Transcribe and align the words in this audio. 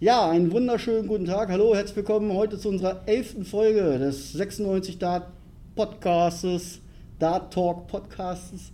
Ja, 0.00 0.28
einen 0.28 0.50
wunderschönen 0.50 1.06
guten 1.06 1.24
Tag. 1.24 1.50
Hallo, 1.50 1.72
herzlich 1.72 1.94
willkommen 1.94 2.32
heute 2.32 2.58
zu 2.58 2.68
unserer 2.68 3.02
elften 3.06 3.44
Folge 3.44 3.96
des 3.96 4.32
96 4.32 4.98
Dart 4.98 5.28
Podcastes, 5.76 6.80
Dart 7.20 7.54
Talk 7.54 7.86
Podcastes. 7.86 8.72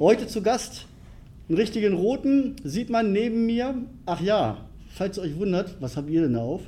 Heute 0.00 0.26
zu 0.26 0.42
Gast 0.42 0.86
einen 1.48 1.58
richtigen 1.58 1.94
roten 1.94 2.56
sieht 2.64 2.90
man 2.90 3.12
neben 3.12 3.46
mir. 3.46 3.72
Ach 4.04 4.20
ja, 4.20 4.64
falls 4.88 5.16
ihr 5.16 5.22
euch 5.22 5.38
wundert, 5.38 5.76
was 5.80 5.96
habt 5.96 6.10
ihr 6.10 6.22
denn 6.22 6.32
da 6.32 6.40
auf? 6.40 6.62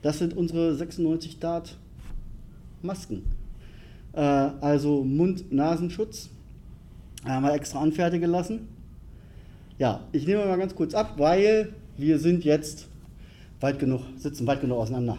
Das 0.00 0.18
sind 0.18 0.34
unsere 0.34 0.74
96 0.74 1.38
Dart 1.38 1.76
Masken. 2.80 3.24
Äh, 4.14 4.20
also 4.20 5.04
Mund-Nasenschutz. 5.04 6.30
Haben 7.26 7.44
wir 7.44 7.52
extra 7.52 7.82
anfertigen 7.82 8.30
lassen. 8.30 8.68
Ja, 9.78 10.00
ich 10.12 10.26
nehme 10.26 10.46
mal 10.46 10.56
ganz 10.56 10.74
kurz 10.74 10.94
ab, 10.94 11.16
weil 11.18 11.74
wir 11.98 12.18
sind 12.18 12.42
jetzt 12.44 12.88
weit 13.62 13.78
genug, 13.78 14.00
sitzen 14.16 14.46
weit 14.46 14.60
genug 14.60 14.78
auseinander. 14.78 15.18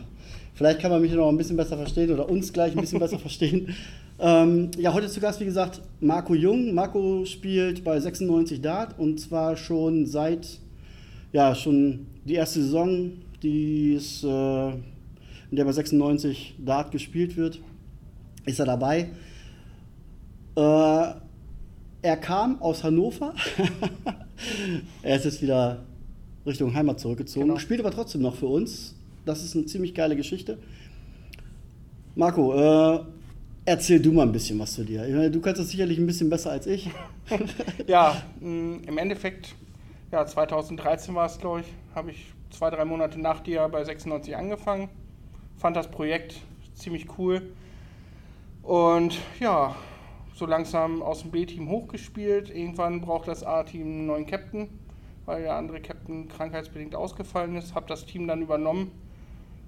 Vielleicht 0.53 0.79
kann 0.79 0.91
man 0.91 1.01
mich 1.01 1.11
noch 1.13 1.29
ein 1.29 1.37
bisschen 1.37 1.57
besser 1.57 1.77
verstehen 1.77 2.11
oder 2.11 2.29
uns 2.29 2.53
gleich 2.53 2.73
ein 2.73 2.81
bisschen 2.81 2.99
besser 2.99 3.19
verstehen. 3.27 3.75
Ähm, 4.19 4.69
ja, 4.77 4.93
heute 4.93 5.07
zu 5.07 5.19
Gast, 5.19 5.39
wie 5.39 5.45
gesagt, 5.45 5.81
Marco 5.99 6.35
Jung. 6.35 6.73
Marco 6.73 7.25
spielt 7.25 7.83
bei 7.83 7.99
96 7.99 8.61
Dart 8.61 8.99
und 8.99 9.19
zwar 9.19 9.57
schon 9.57 10.05
seit, 10.05 10.59
ja, 11.31 11.55
schon 11.55 12.05
die 12.25 12.35
erste 12.35 12.61
Saison, 12.61 13.11
die 13.41 13.93
ist, 13.93 14.23
äh, 14.23 14.69
in 14.69 15.57
der 15.57 15.65
bei 15.65 15.71
96 15.71 16.55
Dart 16.59 16.91
gespielt 16.91 17.35
wird, 17.35 17.59
ist 18.45 18.59
er 18.59 18.65
dabei. 18.65 19.09
Äh, 20.55 21.13
er 22.03 22.17
kam 22.17 22.61
aus 22.61 22.83
Hannover. 22.83 23.33
er 25.01 25.15
ist 25.15 25.25
jetzt 25.25 25.41
wieder 25.41 25.83
Richtung 26.45 26.73
Heimat 26.73 26.99
zurückgezogen, 26.99 27.47
genau. 27.47 27.59
spielt 27.59 27.79
aber 27.79 27.91
trotzdem 27.91 28.21
noch 28.21 28.35
für 28.35 28.47
uns. 28.47 28.95
Das 29.25 29.43
ist 29.43 29.55
eine 29.55 29.65
ziemlich 29.65 29.93
geile 29.93 30.15
Geschichte. 30.15 30.57
Marco, 32.15 32.53
äh, 32.53 32.99
erzähl 33.65 33.99
du 34.01 34.11
mal 34.11 34.23
ein 34.23 34.31
bisschen 34.31 34.59
was 34.59 34.73
zu 34.73 34.83
dir. 34.83 35.01
Meine, 35.01 35.31
du 35.31 35.39
kannst 35.39 35.61
das 35.61 35.69
sicherlich 35.69 35.97
ein 35.97 36.05
bisschen 36.05 36.29
besser 36.29 36.51
als 36.51 36.67
ich. 36.67 36.89
ja, 37.87 38.21
mh, 38.39 38.87
im 38.87 38.97
Endeffekt, 38.97 39.55
ja, 40.11 40.25
2013 40.25 41.15
war 41.15 41.25
es, 41.25 41.39
glaube 41.39 41.61
ich, 41.61 41.67
habe 41.95 42.11
ich 42.11 42.33
zwei, 42.49 42.69
drei 42.69 42.85
Monate 42.85 43.19
nach 43.19 43.39
dir 43.39 43.67
bei 43.69 43.83
96 43.83 44.35
angefangen. 44.35 44.89
Fand 45.57 45.75
das 45.77 45.89
Projekt 45.89 46.35
ziemlich 46.75 47.07
cool. 47.17 47.41
Und 48.61 49.17
ja, 49.39 49.75
so 50.35 50.45
langsam 50.45 51.01
aus 51.01 51.21
dem 51.21 51.31
B-Team 51.31 51.69
hochgespielt. 51.69 52.49
Irgendwann 52.49 53.01
braucht 53.01 53.27
das 53.27 53.43
A-Team 53.43 53.81
einen 53.81 54.05
neuen 54.05 54.25
Captain 54.25 54.67
weil 55.25 55.43
der 55.43 55.55
andere 55.55 55.79
Captain 55.81 56.27
krankheitsbedingt 56.27 56.95
ausgefallen 56.95 57.55
ist. 57.55 57.75
Habe 57.75 57.87
das 57.87 58.05
Team 58.05 58.27
dann 58.27 58.41
übernommen, 58.41 58.91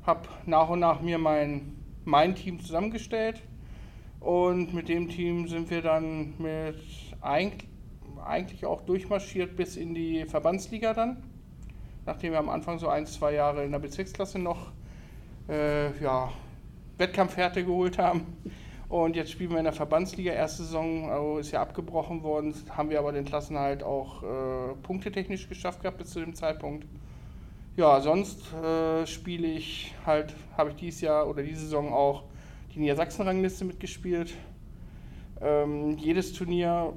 habe 0.05 0.27
nach 0.45 0.69
und 0.69 0.79
nach 0.79 1.01
mir 1.01 1.17
mein, 1.17 1.75
mein 2.03 2.35
Team 2.35 2.59
zusammengestellt 2.59 3.41
und 4.19 4.73
mit 4.73 4.89
dem 4.89 5.09
Team 5.09 5.47
sind 5.47 5.69
wir 5.69 5.81
dann 5.81 6.33
mit 6.39 6.81
eigentlich, 7.21 8.65
auch 8.65 8.81
durchmarschiert 8.81 9.55
bis 9.55 9.77
in 9.77 9.93
die 9.93 10.25
Verbandsliga 10.25 10.93
dann, 10.93 11.23
nachdem 12.05 12.31
wir 12.31 12.39
am 12.39 12.49
Anfang 12.49 12.79
so 12.79 12.87
ein, 12.87 13.05
zwei 13.05 13.33
Jahre 13.33 13.63
in 13.63 13.71
der 13.71 13.79
Bezirksklasse 13.79 14.39
noch 14.39 14.71
äh, 15.47 15.97
ja, 16.01 16.31
Wettkampfhärte 16.97 17.63
geholt 17.63 17.97
haben. 17.97 18.37
Und 18.87 19.15
jetzt 19.15 19.31
spielen 19.31 19.51
wir 19.51 19.57
in 19.57 19.63
der 19.63 19.73
Verbandsliga. 19.73 20.31
Erste 20.31 20.63
Saison 20.63 21.09
also 21.09 21.37
ist 21.39 21.51
ja 21.51 21.61
abgebrochen 21.61 22.23
worden, 22.23 22.53
haben 22.69 22.89
wir 22.89 22.99
aber 22.99 23.11
den 23.11 23.25
Klassenhalt 23.25 23.83
auch 23.83 24.21
äh, 24.23 24.75
punktetechnisch 24.83 25.49
geschafft 25.49 25.81
gehabt 25.81 25.97
bis 25.97 26.11
zu 26.11 26.19
dem 26.19 26.35
Zeitpunkt. 26.35 26.85
Ja, 27.77 27.99
sonst 27.99 28.53
äh, 28.53 29.05
spiele 29.05 29.47
ich 29.47 29.93
halt, 30.05 30.33
habe 30.55 30.69
ich 30.69 30.75
dieses 30.77 31.01
Jahr 31.01 31.27
oder 31.27 31.43
diese 31.43 31.61
Saison 31.61 31.91
auch 31.91 32.23
die 32.73 32.79
Niedersachsen-Rangliste 32.79 33.65
mitgespielt. 33.65 34.33
Ähm, 35.41 35.97
jedes 35.97 36.31
Turnier, 36.33 36.93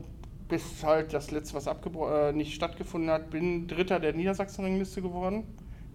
bis 0.49 0.85
halt 0.85 1.13
das 1.15 1.31
letzte, 1.31 1.55
was 1.55 1.67
äh, 1.67 2.33
nicht 2.33 2.55
stattgefunden 2.55 3.11
hat, 3.11 3.31
bin 3.31 3.67
Dritter 3.67 3.99
der 3.99 4.13
Niedersachsen-Rangliste 4.13 5.03
geworden 5.03 5.45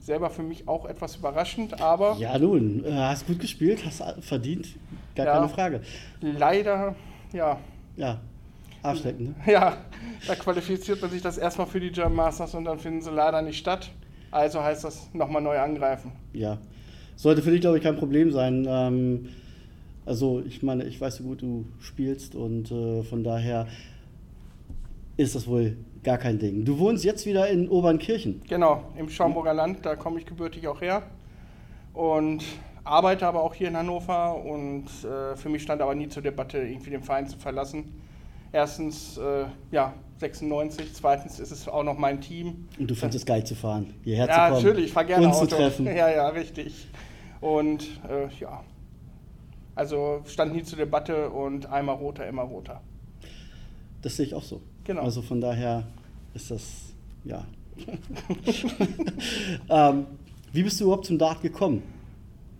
selber 0.04 0.30
für 0.30 0.44
mich 0.44 0.68
auch 0.68 0.86
etwas 0.86 1.16
überraschend, 1.16 1.82
aber. 1.82 2.18
Ja, 2.20 2.38
nun, 2.38 2.84
äh, 2.86 2.92
hast 2.92 3.26
gut 3.26 3.40
gespielt, 3.40 3.84
hast 3.86 4.04
verdient, 4.20 4.68
gar 5.16 5.26
ja, 5.26 5.34
keine 5.34 5.50
Frage. 5.50 5.82
Leider, 6.22 6.96
ja. 7.32 7.58
Ja, 7.96 8.20
abschreckend, 8.82 9.30
ne? 9.30 9.52
Ja, 9.52 9.78
da 10.28 10.36
qualifiziert 10.36 11.02
man 11.02 11.10
sich 11.10 11.22
das 11.22 11.38
erstmal 11.38 11.68
für 11.68 11.80
die 11.80 11.92
German 11.92 12.16
Masters 12.16 12.54
und 12.54 12.66
dann 12.66 12.80
finden 12.80 13.02
sie 13.02 13.12
leider 13.12 13.42
nicht 13.42 13.58
statt. 13.58 13.90
Also 14.30 14.62
heißt 14.62 14.84
das 14.84 15.10
nochmal 15.14 15.42
neu 15.42 15.58
angreifen. 15.60 16.12
Ja, 16.34 16.58
sollte 17.16 17.42
für 17.42 17.52
dich, 17.52 17.62
glaube 17.62 17.78
ich, 17.78 17.84
kein 17.84 17.96
Problem 17.96 18.32
sein. 18.32 18.66
Ähm, 18.68 19.30
also, 20.06 20.44
ich 20.46 20.64
meine, 20.64 20.84
ich 20.84 21.00
weiß, 21.00 21.22
wie 21.22 21.24
gut 21.24 21.42
du 21.42 21.66
spielst 21.80 22.36
und 22.36 22.72
äh, 22.72 23.04
von 23.04 23.24
daher 23.24 23.68
ist 25.16 25.36
das 25.36 25.48
wohl 25.48 25.78
gar 26.04 26.18
kein 26.18 26.40
Ding. 26.40 26.66
Du 26.66 26.78
wohnst 26.80 27.04
jetzt 27.04 27.26
wieder 27.26 27.48
in 27.50 27.70
Obernkirchen. 27.70 28.42
Genau, 28.48 28.84
im 28.98 29.10
Schaumburger 29.10 29.54
Land, 29.54 29.86
da 29.86 29.96
komme 29.96 30.20
ich 30.20 30.26
gebürtig 30.26 30.68
auch 30.68 30.82
her. 30.82 31.04
Und 31.94 32.44
arbeite 32.84 33.26
aber 33.28 33.42
auch 33.42 33.54
hier 33.54 33.70
in 33.70 33.78
Hannover 33.78 34.36
und 34.44 34.86
äh, 35.04 35.36
für 35.36 35.50
mich 35.50 35.64
stand 35.64 35.82
aber 35.82 35.96
nie 35.96 36.10
zur 36.10 36.22
Debatte, 36.22 36.58
irgendwie 36.58 36.90
den 36.90 37.04
Verein 37.04 37.28
zu 37.28 37.38
verlassen. 37.38 37.94
Erstens, 38.52 39.18
äh, 39.18 39.46
ja, 39.72 39.94
96, 40.18 40.94
zweitens 40.94 41.40
ist 41.40 41.52
es 41.52 41.68
auch 41.68 41.84
noch 41.84 41.98
mein 41.98 42.22
Team. 42.22 42.68
Und 42.78 42.90
du 42.90 42.96
findest 42.96 43.20
es 43.20 43.26
geil 43.26 43.44
zu 43.44 43.56
fahren, 43.56 43.94
hierher 44.04 44.28
ja, 44.28 44.34
zu 44.34 44.40
kommen. 44.40 44.54
Ja, 44.54 44.70
natürlich, 44.70 44.86
ich 44.86 44.94
fahre 44.94 45.06
gerne 45.06 45.28
uns 45.28 45.38
Auto. 45.38 45.48
zu 45.48 45.56
treffen. 45.56 45.86
Ja, 45.96 46.10
ja, 46.10 46.28
richtig. 46.30 46.88
Und 47.42 47.84
äh, 48.10 48.28
ja, 48.40 48.64
also 49.76 50.22
stand 50.26 50.54
nie 50.54 50.64
zur 50.64 50.78
Debatte 50.78 51.30
und 51.30 51.66
einmal 51.66 51.96
roter, 51.96 52.28
immer 52.28 52.44
roter. 52.44 52.82
Das 54.02 54.18
sehe 54.18 54.26
ich 54.26 54.34
auch 54.34 54.44
so. 54.44 54.62
Genau. 54.84 55.02
Also 55.04 55.22
von 55.22 55.40
daher 55.40 55.84
ist 56.34 56.52
das, 56.52 56.94
ja. 57.24 57.46
ähm, 59.70 60.06
wie 60.52 60.64
bist 60.64 60.80
du 60.80 60.86
überhaupt 60.86 61.06
zum 61.06 61.18
Dart 61.18 61.42
gekommen? 61.42 61.82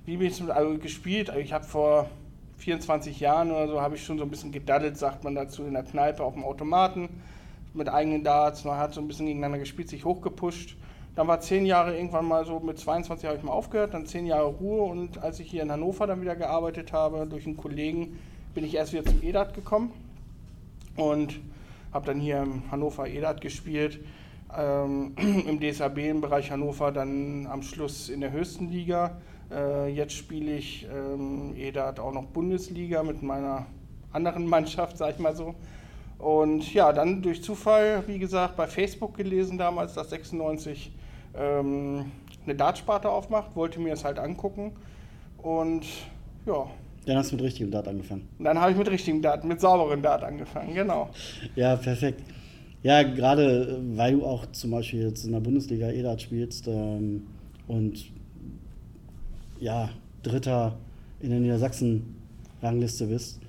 Wie 0.06 0.18
bin 0.18 0.28
ich 0.28 0.36
zum 0.36 0.50
also 0.50 0.78
gespielt? 0.78 1.30
Also 1.30 1.42
ich 1.42 1.54
habe 1.54 1.66
vor 1.66 2.10
24 2.58 3.20
Jahren 3.20 3.52
oder 3.52 3.68
so 3.68 3.82
habe 3.82 3.96
ich 3.96 4.04
schon 4.04 4.18
so 4.18 4.24
ein 4.24 4.30
bisschen 4.30 4.52
gedaddelt, 4.52 4.98
sagt 4.98 5.24
man 5.24 5.36
dazu, 5.36 5.64
in 5.64 5.74
der 5.74 5.84
Kneipe 5.84 6.24
auf 6.24 6.34
dem 6.34 6.44
Automaten 6.44 7.10
mit 7.74 7.90
eigenen 7.90 8.24
Darts. 8.24 8.64
Man 8.64 8.78
hat 8.78 8.94
so 8.94 9.02
ein 9.02 9.08
bisschen 9.08 9.26
gegeneinander 9.26 9.60
gespielt, 9.60 9.90
sich 9.90 10.06
hochgepusht. 10.06 10.76
Dann 11.16 11.28
war 11.28 11.42
zehn 11.42 11.66
Jahre 11.66 11.96
irgendwann 11.96 12.26
mal 12.26 12.46
so, 12.46 12.60
mit 12.60 12.80
22 12.80 13.28
habe 13.28 13.38
ich 13.38 13.44
mal 13.44 13.52
aufgehört, 13.52 13.94
dann 13.94 14.08
zehn 14.08 14.26
Jahre 14.26 14.48
Ruhe 14.48 14.84
und 14.84 15.20
als 15.20 15.40
ich 15.40 15.52
hier 15.52 15.62
in 15.62 15.72
Hannover 15.72 16.08
dann 16.08 16.22
wieder 16.22 16.36
gearbeitet 16.36 16.92
habe, 16.92 17.28
durch 17.28 17.46
einen 17.46 17.58
Kollegen, 17.58 18.18
bin 18.56 18.66
ich 18.66 18.74
erst 18.76 18.94
wieder 18.94 19.06
zum 19.06 19.22
EDAT 19.22 19.54
gekommen 19.54 19.92
und 20.96 21.40
habe 21.94 22.06
dann 22.08 22.20
hier 22.20 22.42
in 22.42 22.64
Hannover 22.72 23.08
EDAT 23.08 23.42
gespielt, 23.42 24.00
ähm, 24.58 25.16
im 25.18 25.60
DSAB 25.60 26.00
im 26.00 26.22
Bereich 26.22 26.52
Hannover, 26.52 26.92
dann 26.92 27.48
am 27.48 27.62
Schluss 27.62 28.10
in 28.10 28.22
der 28.22 28.32
höchsten 28.32 28.70
Liga. 28.70 29.18
Äh, 29.52 29.90
jetzt 29.94 30.14
spiele 30.14 30.56
ich 30.56 30.88
ähm, 30.92 31.54
EDAT 31.56 32.00
auch 32.00 32.14
noch 32.14 32.26
Bundesliga 32.26 33.04
mit 33.04 33.22
meiner 33.22 33.68
anderen 34.12 34.48
Mannschaft, 34.48 34.98
sag 34.98 35.12
ich 35.12 35.20
mal 35.20 35.36
so. 35.36 35.56
Und 36.18 36.74
ja, 36.74 36.94
dann 36.94 37.22
durch 37.22 37.44
Zufall, 37.44 38.04
wie 38.08 38.18
gesagt, 38.18 38.56
bei 38.56 38.68
Facebook 38.68 39.16
gelesen 39.16 39.58
damals, 39.58 39.94
dass 39.94 40.10
96 40.10 40.92
ähm, 41.36 42.12
eine 42.46 42.56
Dartsparte 42.56 43.10
aufmacht, 43.10 43.56
wollte 43.56 43.80
mir 43.80 43.94
es 43.94 44.04
halt 44.04 44.20
angucken 44.20 44.74
und 45.38 45.86
ja, 46.46 46.68
dann 47.06 47.18
hast 47.18 47.32
du 47.32 47.36
mit 47.36 47.46
richtigem 47.46 47.72
Dart 47.72 47.88
angefangen. 47.88 48.28
Dann 48.40 48.60
habe 48.60 48.72
ich 48.72 48.78
mit 48.78 48.90
richtigem 48.90 49.22
Dart, 49.22 49.44
mit 49.44 49.60
sauberem 49.60 50.02
Dart 50.02 50.24
angefangen, 50.24 50.74
genau. 50.74 51.10
Ja, 51.56 51.76
perfekt. 51.76 52.22
Ja, 52.84 53.04
gerade 53.04 53.80
äh, 53.80 53.98
weil 53.98 54.14
du 54.14 54.26
auch 54.26 54.46
zum 54.52 54.72
Beispiel 54.72 55.04
jetzt 55.04 55.26
in 55.26 55.32
der 55.32 55.40
Bundesliga 55.40 55.90
E-Dart 55.90 56.22
spielst 56.22 56.68
ähm, 56.68 57.24
und 57.68 58.06
ja, 59.60 59.90
Dritter 60.22 60.78
in 61.22 61.30
der 61.30 61.40
Niedersachsen-Rangliste 61.40 63.08
bist, 63.08 63.40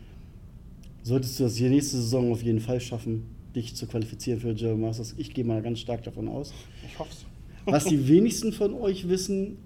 solltest 1.02 1.38
du 1.38 1.44
das 1.44 1.54
die 1.54 1.68
nächste 1.68 1.96
Saison 1.96 2.32
auf 2.32 2.42
jeden 2.42 2.60
Fall 2.60 2.80
schaffen, 2.80 3.26
dich 3.54 3.74
zu 3.74 3.86
qualifizieren 3.86 4.40
für 4.40 4.54
German 4.54 4.82
Masters. 4.82 5.14
Ich 5.18 5.34
gehe 5.34 5.44
mal 5.44 5.62
ganz 5.62 5.80
stark 5.80 6.04
davon 6.04 6.28
aus. 6.28 6.52
Ich 6.86 6.98
hoffe 6.98 7.10
es. 7.12 7.26
Was 7.66 7.84
die 7.84 8.08
wenigsten 8.08 8.52
von 8.52 8.74
euch 8.74 9.08
wissen, 9.08 9.58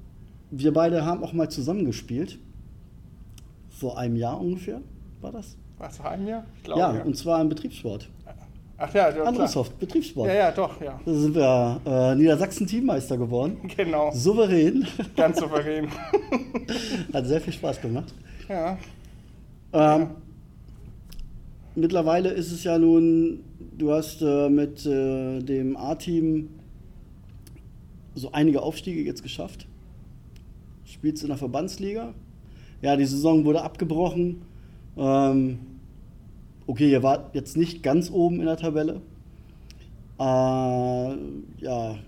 wir 0.51 0.73
beide 0.73 1.05
haben 1.05 1.23
auch 1.23 1.35
mal 1.35 1.51
zusammengespielt 1.51 2.39
vor 3.79 3.99
einem 3.99 4.17
Jahr 4.17 4.41
ungefähr 4.41 4.81
war 5.21 5.33
das. 5.33 5.57
Was, 5.79 5.97
vor 5.97 6.11
einem 6.11 6.27
Jahr? 6.27 6.45
Ich 6.57 6.65
glaube, 6.65 6.81
ja, 6.81 6.95
ja, 6.97 7.03
und 7.03 7.17
zwar 7.17 7.41
im 7.41 7.49
Betriebssport. 7.49 8.09
Ach 8.81 8.95
ja, 8.95 9.11
ja 9.11 9.25
Androsoft, 9.25 9.79
Betriebssport. 9.79 10.29
Ja, 10.29 10.35
ja, 10.35 10.53
doch, 10.53 10.81
ja. 10.81 11.01
Da 11.05 11.13
sind 11.13 11.35
wir 11.35 11.81
äh, 11.85 12.15
Niedersachsen-Teammeister 12.15 13.19
geworden. 13.19 13.59
Genau. 13.77 14.13
Souverän. 14.13 14.87
Ganz 15.17 15.39
souverän. 15.39 15.89
Hat 17.13 17.27
sehr 17.27 17.41
viel 17.41 17.53
Spaß 17.53 17.81
gemacht. 17.81 18.15
Ja. 18.49 18.79
Ähm, 19.73 20.01
ja. 20.01 20.11
Mittlerweile 21.75 22.31
ist 22.31 22.53
es 22.53 22.65
ja 22.65 22.79
nun, 22.79 23.45
du 23.77 23.93
hast 23.93 24.23
äh, 24.23 24.49
mit 24.49 24.85
äh, 24.87 25.41
dem 25.41 25.77
A-Team 25.77 26.51
so 28.15 28.33
einige 28.33 28.63
Aufstiege 28.63 29.03
jetzt 29.03 29.23
geschafft. 29.23 29.67
Spielst 30.85 31.23
in 31.23 31.29
der 31.29 31.37
Verbandsliga. 31.37 32.15
Ja, 32.81 32.97
die 32.97 33.05
Saison 33.05 33.45
wurde 33.45 33.63
abgebrochen. 33.63 34.43
Ähm, 34.97 35.59
okay, 36.67 36.91
ihr 36.91 37.03
wart 37.03 37.35
jetzt 37.35 37.57
nicht 37.57 37.83
ganz 37.83 38.11
oben 38.11 38.41
in 38.41 38.47
der 38.47 38.57
Tabelle. 38.57 39.01
Äh, 40.19 40.23
ja, 40.23 41.99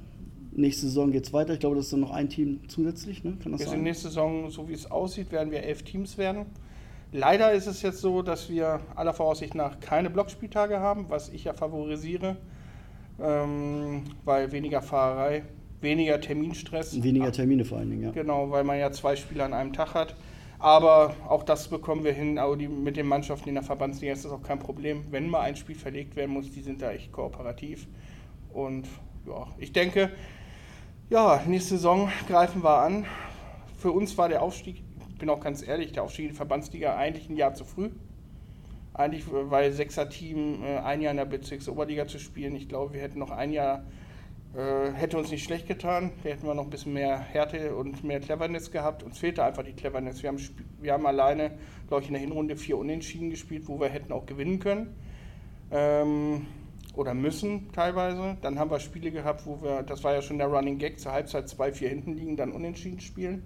nächste 0.52 0.87
Saison 0.87 1.11
geht 1.12 1.26
es 1.26 1.32
weiter. 1.32 1.52
Ich 1.55 1.61
glaube, 1.61 1.76
das 1.76 1.87
ist 1.87 1.93
dann 1.93 2.00
noch 2.00 2.12
ein 2.12 2.28
Team 2.28 2.61
zusätzlich. 2.69 3.25
Ne? 3.25 3.37
Kann 3.43 3.52
das 3.52 3.61
wir 3.61 3.69
sein? 3.69 3.82
nächste 3.82 4.08
Saison, 4.08 4.50
so 4.50 4.69
wie 4.69 4.72
es 4.72 4.90
aussieht, 4.90 5.32
werden 5.32 5.50
wir 5.50 5.62
elf 5.62 5.82
Teams 5.82 6.19
werden. 6.19 6.46
Leider 7.12 7.52
ist 7.52 7.66
es 7.66 7.82
jetzt 7.82 8.00
so, 8.00 8.23
dass 8.23 8.49
wir 8.49 8.81
aller 8.94 9.12
Voraussicht 9.12 9.55
nach 9.56 9.81
keine 9.81 10.11
Blockspieltage 10.11 10.78
haben, 10.78 11.06
was 11.08 11.28
ich 11.28 11.44
ja 11.44 11.52
favorisiere, 11.52 12.37
ähm, 13.20 14.02
weil 14.25 14.52
weniger 14.52 14.81
Fahrerei, 14.81 15.43
weniger 15.81 16.20
Terminstress. 16.20 17.02
Weniger 17.02 17.32
Termine 17.32 17.64
vor 17.64 17.78
allen 17.78 17.90
Dingen, 17.90 18.02
ja. 18.02 18.11
Genau, 18.12 18.50
weil 18.50 18.62
man 18.62 18.78
ja 18.78 18.93
zwei 18.93 19.16
Spiele 19.16 19.43
an 19.44 19.55
einem 19.55 19.73
Tag 19.73 19.94
hat. 19.94 20.14
Aber 20.60 21.16
auch 21.26 21.42
das 21.42 21.68
bekommen 21.68 22.04
wir 22.04 22.12
hin. 22.12 22.38
Aber 22.38 22.56
die, 22.56 22.68
mit 22.68 22.96
den 22.96 23.06
Mannschaften 23.06 23.48
in 23.48 23.54
der 23.54 23.64
Verbandsliga 23.64 24.12
ist 24.12 24.26
das 24.26 24.32
auch 24.32 24.42
kein 24.42 24.58
Problem. 24.58 25.06
Wenn 25.10 25.28
mal 25.28 25.40
ein 25.40 25.56
Spiel 25.56 25.74
verlegt 25.74 26.16
werden 26.16 26.32
muss, 26.32 26.50
die 26.50 26.60
sind 26.60 26.82
da 26.82 26.92
echt 26.92 27.10
kooperativ. 27.12 27.88
Und 28.52 28.86
ja, 29.26 29.46
ich 29.58 29.72
denke, 29.72 30.10
ja, 31.08 31.42
nächste 31.46 31.76
Saison 31.76 32.12
greifen 32.28 32.62
wir 32.62 32.78
an. 32.78 33.06
Für 33.78 33.90
uns 33.90 34.16
war 34.18 34.28
der 34.28 34.42
Aufstieg, 34.42 34.82
ich 35.08 35.18
bin 35.18 35.30
auch 35.30 35.40
ganz 35.40 35.66
ehrlich, 35.66 35.92
der 35.92 36.02
Aufstieg 36.02 36.26
in 36.26 36.30
die 36.32 36.36
Verbandsliga 36.36 36.94
eigentlich 36.94 37.30
ein 37.30 37.36
Jahr 37.36 37.54
zu 37.54 37.64
früh. 37.64 37.90
Eigentlich, 38.92 39.24
weil 39.30 39.72
Sechser-Team 39.72 40.62
äh, 40.62 40.78
ein 40.78 41.00
Jahr 41.00 41.12
in 41.12 41.16
der 41.16 41.24
Bezirksoberliga 41.24 42.06
zu 42.06 42.18
spielen. 42.18 42.54
Ich 42.54 42.68
glaube, 42.68 42.92
wir 42.92 43.00
hätten 43.00 43.18
noch 43.18 43.30
ein 43.30 43.50
Jahr 43.50 43.84
äh, 44.56 44.93
hätte 44.93 45.17
uns 45.17 45.31
nicht 45.31 45.44
schlecht 45.44 45.69
getan. 45.69 46.12
Da 46.23 46.31
hätten 46.31 46.47
wir 46.47 46.55
noch 46.55 46.64
ein 46.64 46.70
bisschen 46.70 46.93
mehr 46.93 47.19
Härte 47.19 47.75
und 47.76 48.02
mehr 48.02 48.20
Cleverness 48.20 48.70
gehabt. 48.70 49.02
Uns 49.02 49.19
fehlte 49.19 49.44
einfach 49.44 49.62
die 49.62 49.73
Cleverness. 49.73 50.23
Wir 50.23 50.31
haben, 50.31 50.41
wir 50.81 50.93
haben 50.93 51.06
alleine, 51.06 51.52
glaube 51.87 52.02
ich, 52.02 52.08
in 52.08 52.14
der 52.14 52.20
Hinrunde 52.20 52.56
vier 52.56 52.76
Unentschieden 52.76 53.31
gespielt, 53.31 53.69
wo 53.69 53.79
wir 53.79 53.88
hätten 53.88 54.12
auch 54.12 54.26
gewinnen 54.26 54.58
können. 54.58 54.97
Ähm, 55.70 56.47
oder 56.97 57.14
müssen 57.14 57.70
teilweise. 57.73 58.37
Dann 58.43 58.58
haben 58.58 58.70
wir 58.70 58.81
Spiele 58.81 59.12
gehabt, 59.12 59.47
wo 59.47 59.62
wir, 59.62 59.85
das 59.85 60.02
war 60.02 60.14
ja 60.14 60.23
schon 60.23 60.38
der 60.38 60.49
Running 60.49 60.79
Gag, 60.79 60.99
zur 60.99 61.12
Halbzeit 61.12 61.47
2-4 61.47 61.88
hinten 61.88 62.14
liegen, 62.14 62.37
dann 62.37 62.50
unentschieden 62.50 63.00
spielen. 63.00 63.44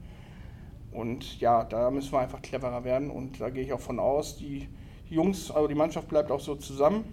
Und 0.91 1.39
ja, 1.41 1.65
da 1.65 1.91
müssen 1.91 2.12
wir 2.12 2.21
einfach 2.21 2.41
cleverer 2.41 2.85
werden. 2.85 3.11
Und 3.11 3.41
da 3.41 3.51
gehe 3.51 3.62
ich 3.62 3.75
auch 3.75 3.81
von 3.81 3.99
aus, 3.99 4.39
die 4.39 4.69
Jungs, 5.11 5.51
also 5.51 5.69
die 5.69 5.75
Mannschaft 5.75 6.09
bleibt 6.09 6.31
auch 6.31 6.41
so 6.41 6.55
zusammen. 6.55 7.05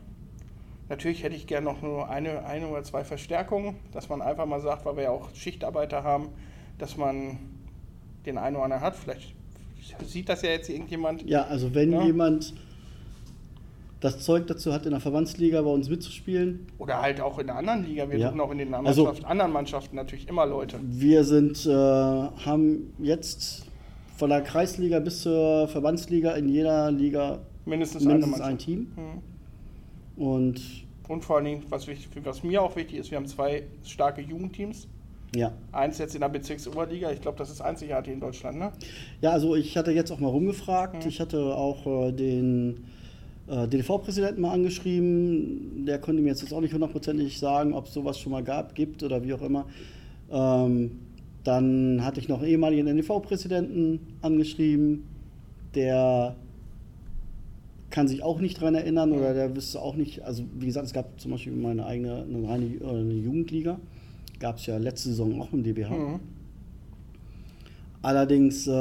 Natürlich 0.92 1.24
hätte 1.24 1.38
ich 1.38 1.48
gerne 1.48 1.64
noch 1.64 1.82
nur 1.82 2.10
eine, 2.10 2.44
eine 2.44 2.68
oder 2.68 2.84
zwei 2.84 3.06
Verstärkungen, 3.06 3.78
dass 3.94 4.10
man 4.10 4.22
einfach 4.22 4.46
mal 4.46 4.60
sagt, 4.60 4.86
weil 4.86 4.98
wir 4.98 5.04
ja 5.04 5.12
auch 5.12 5.34
Schichtarbeiter 5.34 6.04
haben, 6.04 6.28
dass 6.80 6.98
man 6.98 7.40
den 8.26 8.38
einen 8.38 8.58
oder 8.58 8.66
anderen 8.66 8.84
hat. 8.84 8.98
Vielleicht 8.98 9.34
sieht 10.06 10.28
das 10.28 10.42
ja 10.42 10.50
jetzt 10.50 10.70
irgendjemand. 10.70 11.24
Ja, 11.30 11.46
also 11.46 11.74
wenn 11.74 11.94
ja. 11.94 12.04
jemand 12.04 12.54
das 14.02 14.20
Zeug 14.20 14.48
dazu 14.48 14.74
hat, 14.74 14.86
in 14.86 14.92
der 14.92 15.00
Verbandsliga 15.00 15.62
bei 15.62 15.70
uns 15.70 15.90
mitzuspielen. 15.90 16.68
Oder 16.78 17.02
halt 17.02 17.22
auch 17.22 17.40
in 17.40 17.48
der 17.48 17.56
anderen 17.56 17.86
Liga. 17.86 18.10
Wir 18.10 18.18
ja. 18.18 18.28
suchen 18.28 18.42
auch 18.42 18.52
in 18.52 18.58
den 18.58 18.74
also, 18.74 19.08
anderen 19.24 19.54
Mannschaften 19.54 19.96
natürlich 19.96 20.28
immer 20.28 20.46
Leute. 20.46 20.78
Wir 20.84 21.24
sind, 21.24 21.66
äh, 21.68 21.72
haben 21.72 22.94
jetzt 23.00 23.66
von 24.18 24.30
der 24.30 24.42
Kreisliga 24.42 25.00
bis 25.00 25.22
zur 25.22 25.70
Verbandsliga 25.70 26.32
in 26.32 26.50
jeder 26.50 26.92
Liga 26.92 27.40
mindestens, 27.64 28.04
mindestens 28.04 28.42
ein 28.42 28.58
Team. 28.58 28.92
Mhm. 28.98 29.31
Und, 30.22 30.62
und 31.08 31.26
vor 31.26 31.38
allen 31.38 31.46
Dingen, 31.46 31.64
was, 31.70 31.88
wichtig, 31.88 32.10
was 32.24 32.44
mir 32.44 32.62
auch 32.62 32.76
wichtig 32.76 33.00
ist, 33.00 33.10
wir 33.10 33.18
haben 33.18 33.26
zwei 33.26 33.64
starke 33.84 34.22
Jugendteams. 34.22 34.88
Ja. 35.36 35.52
Eins 35.72 35.98
jetzt 35.98 36.14
in 36.14 36.22
der 36.22 36.30
Bezirksoberliga, 36.30 37.12
ich 37.12 37.22
glaube, 37.22 37.40
das 37.40 37.50
ist 37.50 37.60
einzigartig 37.60 38.14
in 38.14 38.20
Deutschland, 38.20 38.60
ne? 38.60 38.72
Ja, 39.22 39.32
also 39.32 39.56
ich 39.56 39.76
hatte 39.76 39.92
jetzt 39.92 40.12
auch 40.12 40.20
mal 40.20 40.28
rumgefragt. 40.28 41.04
Mhm. 41.04 41.10
Ich 41.10 41.20
hatte 41.20 41.40
auch 41.40 41.88
äh, 41.88 42.12
den 42.12 42.84
äh, 43.48 43.68
DDV-Präsidenten 43.68 44.42
mal 44.42 44.52
angeschrieben. 44.52 45.86
Der 45.88 45.98
konnte 45.98 46.22
mir 46.22 46.30
jetzt 46.30 46.54
auch 46.54 46.62
nicht 46.62 46.74
hundertprozentig 46.74 47.40
sagen, 47.40 47.74
ob 47.74 47.88
es 47.88 47.94
sowas 47.94 48.20
schon 48.20 48.32
mal 48.32 48.44
gab, 48.44 48.76
gibt 48.76 49.02
oder 49.02 49.24
wie 49.24 49.34
auch 49.34 49.42
immer. 49.42 49.66
Ähm, 50.30 51.00
dann 51.44 52.06
hatte 52.06 52.20
ich 52.20 52.28
noch 52.28 52.42
einen 52.42 52.52
ehemaligen 52.52 52.86
NDV-Präsidenten 52.86 54.18
angeschrieben, 54.22 55.08
der 55.74 56.36
kann 57.92 58.08
sich 58.08 58.24
auch 58.24 58.40
nicht 58.40 58.58
daran 58.58 58.76
erinnern 58.76 59.12
oder 59.12 59.34
der 59.34 59.56
wüsste 59.56 59.82
auch 59.82 59.96
nicht, 59.96 60.24
also 60.24 60.44
wie 60.58 60.66
gesagt, 60.66 60.88
es 60.88 60.94
gab 60.94 61.20
zum 61.20 61.32
Beispiel 61.32 61.54
meine 61.54 61.86
eigene 61.86 62.24
eine 62.24 62.48
reine 62.48 62.66
eine 62.84 63.14
Jugendliga, 63.14 63.80
gab 64.40 64.58
es 64.58 64.66
ja 64.66 64.78
letzte 64.78 65.10
Saison 65.10 65.40
auch 65.42 65.54
im 65.54 65.64
DBH. 65.64 65.90
Mhm. 65.90 66.20
Allerdings, 68.02 68.66
äh, 68.66 68.72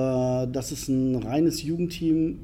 dass 0.47 0.71
es 0.71 0.89
ein 0.89 1.17
reines 1.17 1.63
Jugendteam 1.63 2.39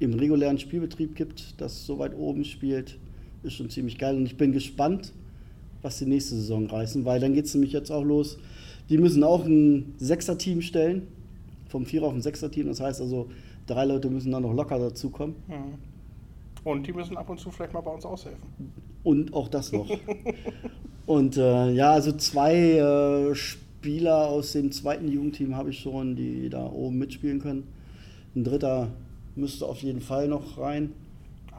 im 0.00 0.14
regulären 0.14 0.58
Spielbetrieb 0.58 1.14
gibt, 1.14 1.60
das 1.60 1.86
so 1.86 1.98
weit 1.98 2.16
oben 2.16 2.44
spielt, 2.44 2.98
ist 3.42 3.54
schon 3.54 3.70
ziemlich 3.70 3.98
geil. 3.98 4.16
Und 4.16 4.26
ich 4.26 4.36
bin 4.36 4.52
gespannt, 4.52 5.12
was 5.82 5.98
die 5.98 6.06
nächste 6.06 6.34
Saison 6.34 6.66
reißen, 6.66 7.04
weil 7.04 7.20
dann 7.20 7.34
geht 7.34 7.44
es 7.44 7.54
nämlich 7.54 7.72
jetzt 7.72 7.92
auch 7.92 8.02
los. 8.02 8.38
Die 8.88 8.98
müssen 8.98 9.22
auch 9.22 9.44
ein 9.44 9.94
Sechser-Team 9.98 10.62
stellen, 10.62 11.06
vom 11.68 11.86
Vierer 11.86 12.06
auf 12.06 12.14
ein 12.14 12.22
Sechser-Team. 12.22 12.66
Das 12.66 12.80
heißt 12.80 13.00
also, 13.00 13.28
drei 13.66 13.84
Leute 13.84 14.10
müssen 14.10 14.32
dann 14.32 14.42
noch 14.42 14.52
locker 14.52 14.78
dazukommen. 14.78 15.36
Mhm. 15.46 15.89
Und 16.64 16.86
die 16.86 16.92
müssen 16.92 17.16
ab 17.16 17.28
und 17.30 17.38
zu 17.38 17.50
vielleicht 17.50 17.72
mal 17.72 17.80
bei 17.80 17.90
uns 17.90 18.04
aushelfen. 18.04 18.42
Und 19.02 19.32
auch 19.32 19.48
das 19.48 19.72
noch. 19.72 19.88
und 21.06 21.36
äh, 21.36 21.70
ja, 21.70 21.92
also 21.92 22.12
zwei 22.12 22.54
äh, 22.54 23.34
Spieler 23.34 24.28
aus 24.28 24.52
dem 24.52 24.72
zweiten 24.72 25.08
Jugendteam 25.08 25.56
habe 25.56 25.70
ich 25.70 25.80
schon, 25.80 26.16
die 26.16 26.50
da 26.50 26.66
oben 26.66 26.98
mitspielen 26.98 27.40
können. 27.40 27.66
Ein 28.36 28.44
dritter 28.44 28.88
müsste 29.36 29.66
auf 29.66 29.78
jeden 29.82 30.00
Fall 30.00 30.28
noch 30.28 30.58
rein. 30.58 30.92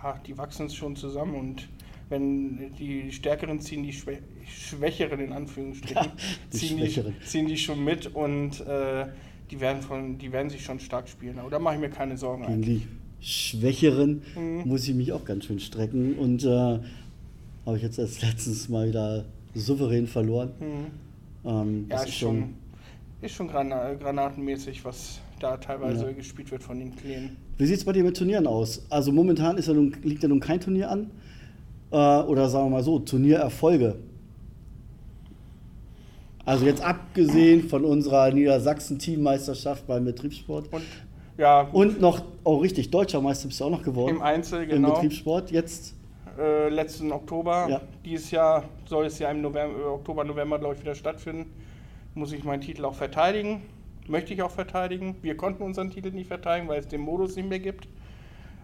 Ach, 0.01 0.19
die 0.19 0.38
wachsen 0.38 0.69
schon 0.69 0.95
zusammen 0.95 1.36
und 1.36 1.68
wenn 2.09 2.75
die 2.75 3.12
Stärkeren 3.12 3.59
ziehen 3.59 3.83
die 3.83 3.94
Schwä 3.94 4.19
Schwächeren 4.45 5.21
in 5.21 5.31
Anführungsstrichen, 5.31 5.95
ja, 6.04 6.12
die 6.51 6.57
ziehen, 6.57 6.77
die, 6.77 7.25
ziehen 7.25 7.47
die 7.47 7.57
schon 7.57 7.83
mit 7.83 8.13
und 8.13 8.59
äh, 8.62 9.07
die, 9.50 9.62
werden 9.62 9.81
von, 9.81 10.18
die 10.18 10.31
werden 10.31 10.50
sich 10.50 10.63
schon 10.63 10.80
stark 10.80 11.07
spielen. 11.07 11.39
Aber 11.39 11.50
da 11.50 11.57
mache 11.57 11.75
ich 11.75 11.80
mir 11.80 11.89
keine 11.89 12.18
Sorgen. 12.18 12.45
Gegen 12.45 12.62
die 12.62 12.88
Schwächeren 13.21 14.23
mhm. 14.35 14.63
muss 14.65 14.88
ich 14.88 14.95
mich 14.95 15.13
auch 15.13 15.25
ganz 15.25 15.45
schön 15.45 15.59
strecken 15.59 16.15
und 16.15 16.44
äh, 16.44 16.47
habe 16.47 17.77
ich 17.77 17.83
jetzt 17.83 18.00
erst 18.00 18.21
letztens 18.27 18.68
mal 18.68 18.88
wieder 18.88 19.25
souverän 19.53 20.07
verloren. 20.07 20.51
Mhm. 20.59 21.50
Ähm, 21.50 21.85
ja, 21.89 22.03
ist 22.03 22.13
schon, 22.13 22.56
ist 23.21 23.35
schon 23.35 23.47
granatenmäßig, 23.47 24.83
was 24.83 25.19
da 25.40 25.57
teilweise 25.57 26.06
ja. 26.06 26.11
gespielt 26.11 26.51
wird 26.51 26.63
von 26.63 26.80
den 26.80 26.95
Kleinen. 26.95 27.35
Wie 27.57 27.66
sieht 27.66 27.78
es 27.78 27.85
bei 27.85 27.94
dir 27.94 28.04
mit 28.04 28.18
Turnieren 28.18 28.47
aus? 28.47 28.83
Also 28.90 29.11
momentan 29.11 29.57
ist 29.57 29.68
ja 29.68 29.73
nun, 29.73 29.95
liegt 30.04 30.23
ja 30.23 30.30
nun 30.30 30.40
kein 30.40 30.59
Turnier 30.59 30.90
an. 30.90 31.11
Äh, 31.92 31.95
oder 31.95 32.49
sagen 32.49 32.66
wir 32.66 32.69
mal 32.71 32.83
so, 32.83 32.99
Turniererfolge. 32.99 33.97
Also 36.45 36.66
jetzt 36.66 36.81
abgesehen 36.81 37.69
von 37.69 37.85
unserer 37.85 38.31
Niedersachsen-Teammeisterschaft 38.31 39.85
beim 39.85 40.06
Betriebssport. 40.06 40.73
Und, 40.73 40.81
ja, 41.38 41.61
und 41.71 42.00
noch, 42.00 42.21
oh 42.44 42.57
richtig, 42.57 42.92
deutscher 42.92 43.21
Meister 43.21 43.47
bist 43.47 43.59
du 43.59 43.66
auch 43.66 43.69
noch 43.69 43.83
geworden. 43.83 44.18
Im 44.18 44.21
Einzel, 44.21 44.68
genau. 44.68 44.90
Im 44.90 44.94
Betriebssport. 44.94 45.52
Jetzt 45.52 45.95
äh, 46.38 46.69
letzten 46.69 47.11
Oktober. 47.11 47.68
Ja. 47.69 47.81
Dieses 48.06 48.31
Jahr 48.31 48.66
soll 48.85 49.06
es 49.06 49.19
ja 49.19 49.31
im 49.31 49.42
November, 49.42 49.94
Oktober, 49.94 50.23
November, 50.23 50.59
glaube 50.59 50.76
ich, 50.76 50.81
wieder 50.81 50.95
stattfinden. 50.95 51.52
Muss 52.14 52.31
ich 52.33 52.44
meinen 52.44 52.61
Titel 52.61 52.85
auch 52.85 52.95
verteidigen 52.95 53.61
möchte 54.07 54.33
ich 54.33 54.42
auch 54.42 54.52
verteidigen. 54.52 55.16
Wir 55.21 55.35
konnten 55.35 55.64
unseren 55.64 55.90
Titel 55.90 56.11
nicht 56.11 56.28
verteidigen, 56.28 56.68
weil 56.68 56.80
es 56.80 56.88
den 56.88 57.02
Modus 57.02 57.35
nicht 57.35 57.50
mehr 57.50 57.59
gibt. 57.59 57.88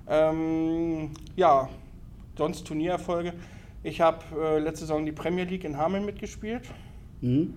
Ähm, 0.08 1.12
ja, 1.36 1.70
sonst 2.38 2.66
Turniererfolge. 2.68 3.34
Ich 3.84 4.02
habe 4.02 4.20
äh, 4.40 4.60
letzte 4.60 4.82
Saison 4.82 5.06
die 5.06 5.12
Premier 5.12 5.46
League 5.46 5.64
in 5.64 5.78
Hameln 5.78 6.06
mitgespielt. 6.06 6.64
Mhm. 7.22 7.56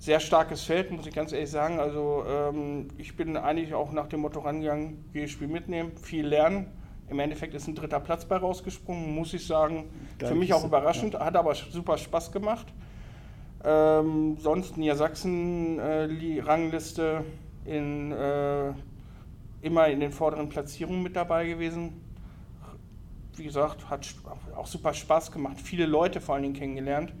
Sehr 0.00 0.18
starkes 0.18 0.64
Feld, 0.64 0.90
muss 0.90 1.06
ich 1.06 1.14
ganz 1.14 1.30
ehrlich 1.30 1.50
sagen. 1.50 1.78
Also 1.78 2.24
ähm, 2.26 2.88
ich 2.96 3.14
bin 3.18 3.36
eigentlich 3.36 3.74
auch 3.74 3.92
nach 3.92 4.06
dem 4.06 4.20
Motto 4.20 4.40
rangegangen, 4.40 5.04
jedes 5.12 5.30
Spiel 5.30 5.46
mitnehmen, 5.46 5.94
viel 5.98 6.26
lernen. 6.26 6.68
Im 7.10 7.18
Endeffekt 7.18 7.52
ist 7.52 7.68
ein 7.68 7.74
dritter 7.74 8.00
Platz 8.00 8.24
bei 8.24 8.38
rausgesprungen, 8.38 9.14
muss 9.14 9.34
ich 9.34 9.46
sagen. 9.46 9.90
Geil, 10.18 10.30
Für 10.30 10.34
mich 10.34 10.54
auch 10.54 10.64
überraschend, 10.64 11.12
ja. 11.12 11.26
hat 11.26 11.36
aber 11.36 11.54
super 11.54 11.98
Spaß 11.98 12.32
gemacht. 12.32 12.64
Ähm, 13.62 14.38
sonst 14.38 14.78
Niedersachsen-Rangliste 14.78 17.22
äh, 17.66 17.76
in, 17.76 18.12
äh, 18.12 18.72
immer 19.60 19.88
in 19.88 20.00
den 20.00 20.12
vorderen 20.12 20.48
Platzierungen 20.48 21.02
mit 21.02 21.14
dabei 21.14 21.46
gewesen. 21.46 22.00
Wie 23.36 23.44
gesagt, 23.44 23.90
hat 23.90 24.08
auch 24.56 24.66
super 24.66 24.94
Spaß 24.94 25.30
gemacht. 25.30 25.58
Viele 25.62 25.84
Leute 25.84 26.22
vor 26.22 26.36
allen 26.36 26.44
Dingen 26.44 26.54
kennengelernt. 26.54 27.12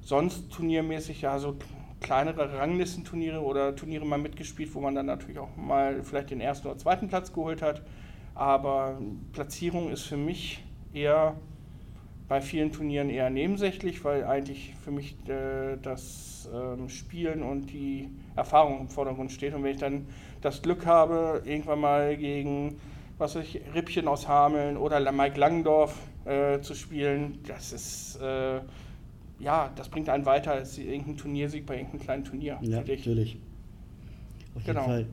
Sonst 0.00 0.50
turniermäßig 0.50 1.20
ja 1.20 1.38
so 1.38 1.54
kleinere 2.00 2.58
Ranglistenturniere 2.58 3.40
oder 3.42 3.74
Turniere 3.74 4.06
mal 4.06 4.18
mitgespielt, 4.18 4.74
wo 4.74 4.80
man 4.80 4.94
dann 4.94 5.06
natürlich 5.06 5.38
auch 5.38 5.56
mal 5.56 6.02
vielleicht 6.02 6.30
den 6.30 6.40
ersten 6.40 6.68
oder 6.68 6.78
zweiten 6.78 7.08
Platz 7.08 7.32
geholt 7.32 7.62
hat. 7.62 7.82
Aber 8.34 8.98
Platzierung 9.32 9.90
ist 9.90 10.02
für 10.02 10.16
mich 10.16 10.62
eher 10.92 11.34
bei 12.28 12.40
vielen 12.40 12.72
Turnieren 12.72 13.10
eher 13.10 13.30
nebensächlich, 13.30 14.04
weil 14.04 14.24
eigentlich 14.24 14.74
für 14.84 14.90
mich 14.90 15.16
äh, 15.28 15.76
das 15.82 16.48
ähm, 16.52 16.88
Spielen 16.88 17.42
und 17.42 17.72
die 17.72 18.10
Erfahrung 18.36 18.80
im 18.80 18.88
Vordergrund 18.88 19.32
steht. 19.32 19.54
Und 19.54 19.64
wenn 19.64 19.72
ich 19.72 19.80
dann 19.80 20.06
das 20.42 20.62
Glück 20.62 20.86
habe, 20.86 21.42
irgendwann 21.44 21.80
mal 21.80 22.16
gegen 22.16 22.78
was 23.18 23.34
weiß 23.34 23.44
ich, 23.44 23.60
Rippchen 23.74 24.06
aus 24.08 24.28
Hameln 24.28 24.76
oder 24.76 25.00
Mike 25.12 25.38
Langendorf 25.38 25.96
äh, 26.24 26.60
zu 26.60 26.74
spielen, 26.74 27.40
das 27.46 27.72
ist 27.72 28.20
äh, 28.22 28.60
ja, 29.40 29.70
das 29.76 29.88
bringt 29.88 30.08
einen 30.08 30.26
weiter 30.26 30.52
als 30.52 30.78
irgendein 30.78 31.16
Turniersieg 31.16 31.66
bei 31.66 31.76
irgendeinem 31.76 32.00
kleinen 32.00 32.24
Turnier. 32.24 32.58
Ja, 32.62 32.80
natürlich. 32.80 33.38
Auf 34.54 34.64
genau. 34.64 34.80
jeden 34.80 34.92
Fall. 34.92 35.06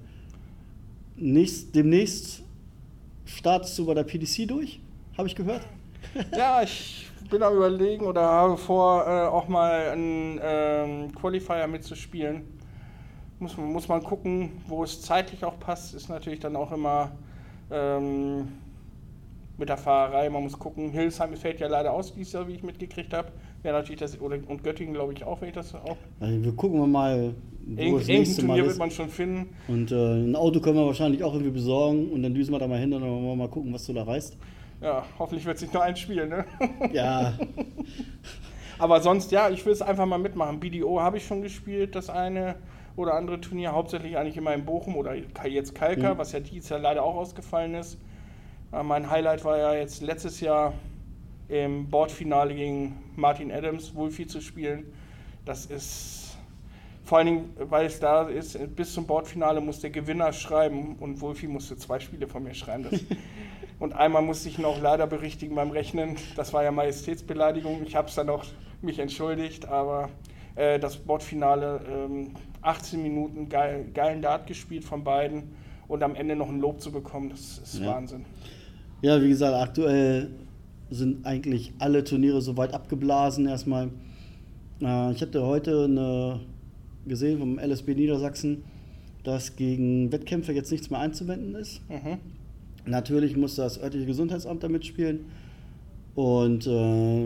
Nächst, 1.17 1.75
demnächst 1.75 2.43
startest 3.25 3.77
du 3.77 3.85
bei 3.85 3.93
der 3.93 4.03
PDC 4.03 4.47
durch, 4.47 4.79
habe 5.17 5.27
ich 5.27 5.35
gehört. 5.35 5.61
ja, 6.37 6.61
ich 6.61 7.09
bin 7.29 7.41
am 7.43 7.55
überlegen 7.55 8.05
oder 8.05 8.21
habe 8.21 8.57
vor, 8.57 9.05
äh, 9.07 9.27
auch 9.27 9.47
mal 9.47 9.89
einen 9.89 10.39
ähm, 10.41 11.15
Qualifier 11.15 11.67
mitzuspielen. 11.67 12.43
Muss, 13.39 13.57
muss 13.57 13.87
man 13.87 14.01
gucken, 14.03 14.61
wo 14.67 14.83
es 14.83 15.01
zeitlich 15.01 15.43
auch 15.43 15.59
passt. 15.59 15.93
Ist 15.93 16.09
natürlich 16.09 16.39
dann 16.39 16.55
auch 16.55 16.71
immer 16.71 17.11
ähm, 17.69 18.47
mit 19.57 19.69
der 19.69 19.77
Fahrerei. 19.77 20.29
Man 20.29 20.43
muss 20.43 20.57
gucken. 20.57 20.91
Hildesheim 20.91 21.35
fällt 21.35 21.59
ja 21.59 21.67
leider 21.67 21.91
aus 21.91 22.15
wie 22.15 22.21
ich 22.21 22.63
mitgekriegt 22.63 23.13
habe. 23.13 23.31
Wäre 23.65 23.77
natürlich 23.77 23.99
das, 23.99 24.21
oder, 24.21 24.37
und 24.47 24.63
Göttingen 24.63 24.93
glaube 24.93 25.13
ich 25.13 25.23
auch, 25.23 25.41
wenn 25.41 25.47
ich 25.47 25.55
das 25.55 25.73
auch. 25.73 25.97
Also 26.19 26.43
wir 26.43 26.51
gucken 26.51 26.91
mal, 26.91 27.33
wo 27.65 27.81
Irgend, 27.81 28.01
das 28.01 28.07
nächste 28.07 28.41
Turnier 28.41 28.61
Mal 28.61 28.69
wird 28.69 28.77
man 28.77 28.91
schon 28.91 29.09
finden. 29.09 29.55
Und 29.67 29.91
äh, 29.91 29.95
ein 29.95 30.35
Auto 30.35 30.59
können 30.59 30.75
wir 30.75 30.85
wahrscheinlich 30.85 31.23
auch 31.23 31.33
irgendwie 31.33 31.51
besorgen 31.51 32.11
und 32.11 32.21
dann 32.21 32.35
düsen 32.35 32.53
wir 32.53 32.59
da 32.59 32.67
mal 32.67 32.77
hin 32.77 32.93
und 32.93 33.01
dann 33.01 33.09
wollen 33.09 33.25
wir 33.25 33.35
mal 33.35 33.49
gucken, 33.49 33.73
was 33.73 33.87
du 33.87 33.93
da 33.93 34.03
reißt. 34.03 34.37
Ja, 34.81 35.03
hoffentlich 35.17 35.47
wird 35.47 35.55
es 35.55 35.63
nicht 35.63 35.73
nur 35.73 35.81
ein 35.81 35.95
Spiel, 35.95 36.27
ne? 36.27 36.45
Ja. 36.93 37.33
Aber 38.77 39.01
sonst, 39.01 39.31
ja, 39.31 39.49
ich 39.49 39.65
will 39.65 39.73
es 39.73 39.81
einfach 39.81 40.05
mal 40.05 40.19
mitmachen. 40.19 40.59
BDO 40.59 41.01
habe 41.01 41.17
ich 41.17 41.25
schon 41.25 41.41
gespielt, 41.41 41.95
das 41.95 42.11
eine 42.11 42.57
oder 42.95 43.15
andere 43.15 43.41
Turnier, 43.41 43.71
hauptsächlich 43.71 44.15
eigentlich 44.15 44.37
immer 44.37 44.53
in 44.53 44.63
Bochum 44.63 44.95
oder 44.95 45.15
jetzt 45.43 45.73
Kalka, 45.73 46.13
mhm. 46.13 46.17
was 46.19 46.33
ja 46.33 46.39
dieses 46.39 46.69
Jahr 46.69 46.81
leider 46.81 47.01
auch 47.01 47.15
ausgefallen 47.15 47.73
ist. 47.73 47.97
Äh, 48.71 48.83
mein 48.83 49.09
Highlight 49.09 49.43
war 49.43 49.57
ja 49.57 49.73
jetzt 49.73 50.03
letztes 50.03 50.39
Jahr 50.39 50.73
im 51.49 51.89
Bordfinale 51.89 52.55
gegen 52.55 52.97
Martin 53.15 53.51
Adams, 53.51 53.93
Wolfi 53.95 54.27
zu 54.27 54.41
spielen. 54.41 54.85
Das 55.45 55.65
ist 55.65 56.37
vor 57.03 57.19
allen 57.19 57.27
Dingen, 57.27 57.49
weil 57.69 57.85
es 57.85 57.99
da 57.99 58.27
ist, 58.27 58.57
bis 58.75 58.93
zum 58.93 59.05
Bordfinale 59.05 59.61
muss 59.61 59.79
der 59.79 59.91
Gewinner 59.91 60.33
schreiben 60.33 60.95
und 60.99 61.21
Wolfi 61.21 61.47
musste 61.47 61.77
zwei 61.77 61.99
Spiele 61.99 62.27
von 62.27 62.43
mir 62.43 62.53
schreiben. 62.53 62.87
Und 63.77 63.91
einmal 63.91 64.21
musste 64.21 64.47
ich 64.47 64.63
auch 64.63 64.81
leider 64.81 65.05
berichtigen 65.05 65.53
beim 65.55 65.69
Rechnen. 65.69 66.15
Das 66.37 66.53
war 66.53 66.63
ja 66.63 66.71
Majestätsbeleidigung. 66.71 67.83
Ich 67.85 67.95
habe 67.97 68.07
es 68.07 68.15
dann 68.15 68.29
auch 68.29 68.45
mich 68.81 68.99
entschuldigt, 68.99 69.67
aber 69.67 70.09
äh, 70.55 70.79
das 70.79 70.95
Bordfinale, 70.95 71.81
ähm, 71.89 72.31
18 72.61 73.03
Minuten 73.03 73.49
geil, 73.49 73.85
geilen 73.93 74.21
Dart 74.21 74.47
gespielt 74.47 74.85
von 74.85 75.03
beiden 75.03 75.55
und 75.87 76.03
am 76.03 76.15
Ende 76.15 76.35
noch 76.35 76.47
ein 76.47 76.59
Lob 76.61 76.79
zu 76.81 76.91
bekommen, 76.91 77.29
das 77.29 77.59
ist 77.59 77.79
ja. 77.79 77.87
Wahnsinn. 77.87 78.25
Ja, 79.01 79.21
wie 79.21 79.27
gesagt, 79.27 79.53
aktuell 79.53 80.31
sind 80.89 81.25
eigentlich 81.25 81.73
alle 81.79 82.03
Turniere 82.03 82.41
soweit 82.41 82.73
abgeblasen 82.73 83.47
erstmal. 83.47 83.89
Äh, 84.81 85.11
ich 85.11 85.21
hatte 85.21 85.43
heute 85.43 85.85
eine 85.85 86.39
gesehen 87.07 87.39
vom 87.39 87.59
LSB 87.59 87.95
Niedersachsen, 87.95 88.63
dass 89.23 89.55
gegen 89.55 90.11
Wettkämpfe 90.11 90.53
jetzt 90.53 90.71
nichts 90.71 90.89
mehr 90.89 90.99
einzuwenden 90.99 91.55
ist. 91.55 91.81
Mhm. 91.89 92.17
Natürlich 92.85 93.35
muss 93.35 93.55
das 93.55 93.81
örtliche 93.81 94.05
Gesundheitsamt 94.05 94.63
da 94.63 94.69
mitspielen. 94.69 95.25
Und 96.13 96.65
äh, 96.65 97.25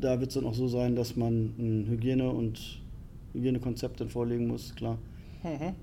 da 0.00 0.20
wird 0.20 0.28
es 0.28 0.34
dann 0.34 0.44
auch 0.44 0.54
so 0.54 0.68
sein, 0.68 0.96
dass 0.96 1.16
man 1.16 1.54
ein 1.58 1.86
Hygiene- 1.88 2.30
und 2.30 2.80
Hygienekonzept 3.32 4.00
dann 4.00 4.10
vorlegen 4.10 4.46
muss, 4.46 4.74
klar. 4.74 4.98
Mhm. 5.42 5.74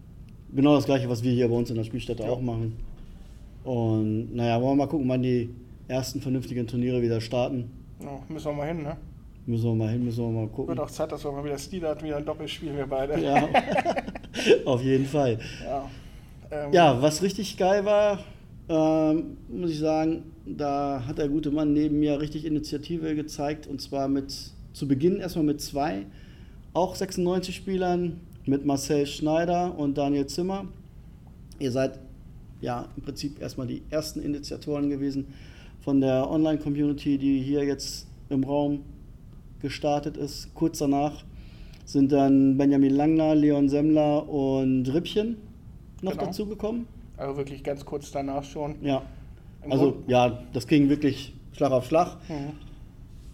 Genau 0.56 0.76
das 0.76 0.86
gleiche, 0.86 1.10
was 1.10 1.24
wir 1.24 1.32
hier 1.32 1.48
bei 1.48 1.56
uns 1.56 1.70
in 1.70 1.76
der 1.76 1.84
Spielstätte 1.84 2.24
ja. 2.24 2.30
auch 2.30 2.42
machen. 2.42 2.74
Und 3.64 4.36
naja, 4.36 4.62
wollen 4.62 4.78
wir 4.78 4.86
mal 4.86 4.90
gucken, 4.90 5.10
wann 5.10 5.24
die 5.24 5.50
ersten 5.88 6.22
vernünftigen 6.22 6.68
Turniere 6.68 7.01
wieder 7.01 7.22
starten. 7.22 7.70
Ja, 8.01 8.20
müssen 8.27 8.46
wir 8.48 8.54
mal 8.54 8.68
hin, 8.68 8.84
ne? 8.84 8.98
Müssen 9.46 9.65
wir 9.65 9.75
mal 9.75 9.89
hin, 9.89 10.04
müssen 10.04 10.24
wir 10.24 10.42
mal 10.42 10.48
gucken. 10.48 10.70
Wird 10.70 10.80
auch 10.80 10.89
Zeit, 10.89 11.12
dass 11.12 11.24
wir 11.24 11.32
mal 11.32 11.44
wieder 11.44 11.58
Stil 11.58 11.84
hatten, 11.84 12.06
wieder 12.06 12.18
ein 12.18 12.25
Doppel 12.25 12.48
spielen 12.48 12.75
wir 12.75 12.88
beide. 12.88 13.20
Ja, 13.20 13.48
auf 14.65 14.82
jeden 14.82 15.06
Fall. 15.06 15.39
Ja, 15.63 15.89
ähm, 16.51 16.74
ja 16.74 17.01
was 17.01 17.22
richtig 17.22 17.56
geil 17.56 17.86
war, 17.86 18.20
ähm, 18.68 19.38
muss 19.48 19.70
ich 19.70 19.80
sagen, 19.80 20.24
da 20.46 21.04
hat 21.08 21.20
der 21.20 21.30
gute 21.30 21.51
Mann 21.51 21.74
neben 21.74 22.00
mir 22.00 22.20
richtig 22.20 22.46
Initiative 22.46 23.13
gezeigt 23.13 23.68
und 23.68 23.82
zwar 23.82 24.08
mit 24.08 24.34
zu 24.74 24.88
Beginn 24.88 25.18
erstmal 25.18 25.46
mit 25.46 25.62
zwei, 25.62 26.06
auch 26.74 26.96
96 26.96 27.56
Spielern, 27.56 28.20
mit 28.46 28.65
Marcel 28.65 29.06
Schneider 29.06 29.77
und 29.77 29.98
Daniel 29.98 30.25
Zimmer. 30.25 30.65
Ihr 31.60 31.72
seid 31.72 32.00
ja 32.62 32.89
im 32.98 33.04
Prinzip 33.04 33.39
erstmal 33.39 33.68
die 33.68 33.84
ersten 33.89 34.22
Initiatoren 34.22 34.89
gewesen 34.89 35.27
von 35.86 36.01
der 36.01 36.30
Online-Community, 36.30 37.20
die 37.20 37.42
hier 37.42 37.63
jetzt 37.63 38.08
im 38.30 38.44
Raum 38.44 38.82
gestartet 39.62 40.18
ist. 40.18 40.54
Kurz 40.56 40.80
danach 40.80 41.24
sind 41.86 42.12
dann 42.12 42.58
Benjamin 42.58 42.89
Langner, 42.89 43.36
Leon 43.36 43.70
Semmler 43.70 44.27
und 44.27 44.92
Rippchen 44.92 45.38
noch 46.01 46.13
genau. 46.13 46.25
dazugekommen. 46.25 46.88
Also 47.18 47.38
wirklich 47.38 47.63
ganz 47.63 47.86
kurz 47.86 48.12
danach 48.12 48.44
schon. 48.44 48.75
Ja. 48.82 49.04
also 49.70 49.98
ja, 50.08 50.39
das 50.54 50.65
ging 50.65 50.89
wirklich 50.89 51.34
Schlag 51.54 51.72
auf 51.72 51.86
Schlag. 51.86 52.18
Mhm. 52.30 52.54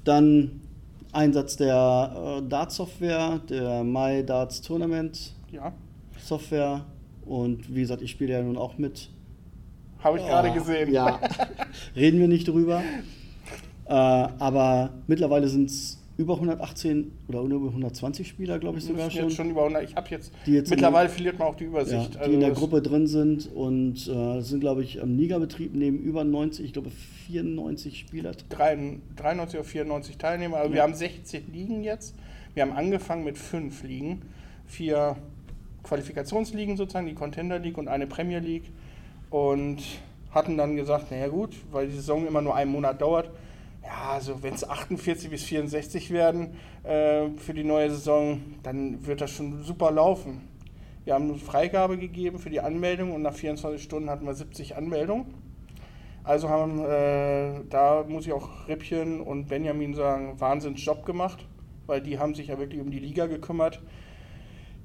Dann 0.03 0.61
Einsatz 1.13 1.55
der 1.55 2.41
äh, 2.43 2.49
Dart-Software, 2.49 3.39
der 3.49 3.85
My 3.85 4.25
Darts 4.25 4.61
Tournament 4.61 5.33
ja. 5.53 5.71
Software. 6.19 6.83
Und 7.25 7.73
wie 7.73 7.81
gesagt, 7.81 8.01
ich 8.01 8.11
spiele 8.11 8.33
ja 8.33 8.43
nun 8.43 8.57
auch 8.57 8.77
mit. 8.77 9.09
Habe 10.03 10.17
ich 10.17 10.23
oh, 10.23 10.27
gerade 10.27 10.51
gesehen. 10.51 10.91
Ja, 10.91 11.19
reden 11.95 12.19
wir 12.19 12.27
nicht 12.27 12.47
drüber. 12.47 12.81
Äh, 13.85 13.93
aber 13.93 14.91
mittlerweile 15.07 15.47
sind 15.47 15.69
es 15.69 16.01
über 16.17 16.35
118 16.35 17.11
oder 17.27 17.41
über 17.41 17.67
120 17.67 18.27
Spieler, 18.27 18.59
glaube 18.59 18.77
ich 18.77 18.85
sogar 18.85 19.09
schon. 19.09 19.23
Jetzt 19.23 19.35
schon 19.35 19.49
über 19.49 19.61
100, 19.61 19.83
ich 19.83 19.95
habe 19.95 20.07
jetzt, 20.09 20.31
jetzt, 20.45 20.69
mittlerweile 20.69 21.09
in, 21.09 21.13
verliert 21.13 21.39
man 21.39 21.47
auch 21.47 21.55
die 21.55 21.65
Übersicht. 21.65 22.13
Ja, 22.13 22.19
die 22.19 22.19
also 22.19 22.31
in 22.33 22.39
der 22.39 22.51
Gruppe 22.51 22.81
drin 22.81 23.07
sind 23.07 23.51
und 23.53 24.07
äh, 24.07 24.41
sind, 24.41 24.59
glaube 24.59 24.83
ich, 24.83 25.01
am 25.01 25.17
Ligabetrieb 25.17 25.73
neben 25.73 25.99
über 25.99 26.23
90, 26.23 26.65
ich 26.65 26.73
glaube 26.73 26.91
94 27.27 27.99
Spieler. 27.99 28.33
93 28.49 29.59
oder 29.59 29.63
94 29.63 30.17
Teilnehmer, 30.17 30.57
also 30.57 30.69
ja. 30.69 30.75
wir 30.75 30.83
haben 30.83 30.93
16 30.93 31.51
Ligen 31.51 31.83
jetzt. 31.83 32.15
Wir 32.53 32.63
haben 32.63 32.73
angefangen 32.73 33.23
mit 33.23 33.37
fünf 33.37 33.83
Ligen, 33.83 34.21
vier 34.67 35.15
Qualifikationsligen 35.83 36.77
sozusagen, 36.77 37.07
die 37.07 37.13
Contender 37.13 37.59
League 37.59 37.77
und 37.77 37.87
eine 37.87 38.07
Premier 38.07 38.39
League 38.39 38.65
und 39.31 39.81
hatten 40.29 40.57
dann 40.57 40.75
gesagt, 40.75 41.09
naja 41.09 41.27
gut, 41.27 41.55
weil 41.71 41.87
die 41.87 41.95
Saison 41.95 42.27
immer 42.27 42.41
nur 42.41 42.55
einen 42.55 42.71
Monat 42.71 43.01
dauert, 43.01 43.31
ja, 43.83 44.11
also 44.11 44.43
wenn 44.43 44.53
es 44.53 44.67
48 44.67 45.29
bis 45.29 45.43
64 45.43 46.11
werden 46.11 46.55
äh, 46.83 47.29
für 47.37 47.53
die 47.53 47.63
neue 47.63 47.89
Saison, 47.89 48.39
dann 48.61 49.05
wird 49.07 49.21
das 49.21 49.31
schon 49.31 49.63
super 49.63 49.89
laufen. 49.91 50.47
Wir 51.03 51.15
haben 51.15 51.35
Freigabe 51.39 51.97
gegeben 51.97 52.37
für 52.37 52.51
die 52.51 52.61
Anmeldung 52.61 53.11
und 53.13 53.23
nach 53.23 53.33
24 53.33 53.81
Stunden 53.81 54.09
hatten 54.09 54.25
wir 54.25 54.35
70 54.35 54.75
Anmeldungen. 54.75 55.33
Also 56.23 56.49
haben, 56.49 56.85
äh, 56.85 57.61
da 57.69 58.05
muss 58.07 58.27
ich 58.27 58.33
auch 58.33 58.67
Rippchen 58.67 59.19
und 59.19 59.47
Benjamin 59.47 59.95
sagen, 59.95 60.39
Wahnsinnsjob 60.39 61.03
gemacht, 61.03 61.47
weil 61.87 62.01
die 62.01 62.19
haben 62.19 62.35
sich 62.35 62.47
ja 62.47 62.59
wirklich 62.59 62.79
um 62.79 62.91
die 62.91 62.99
Liga 62.99 63.25
gekümmert. 63.25 63.81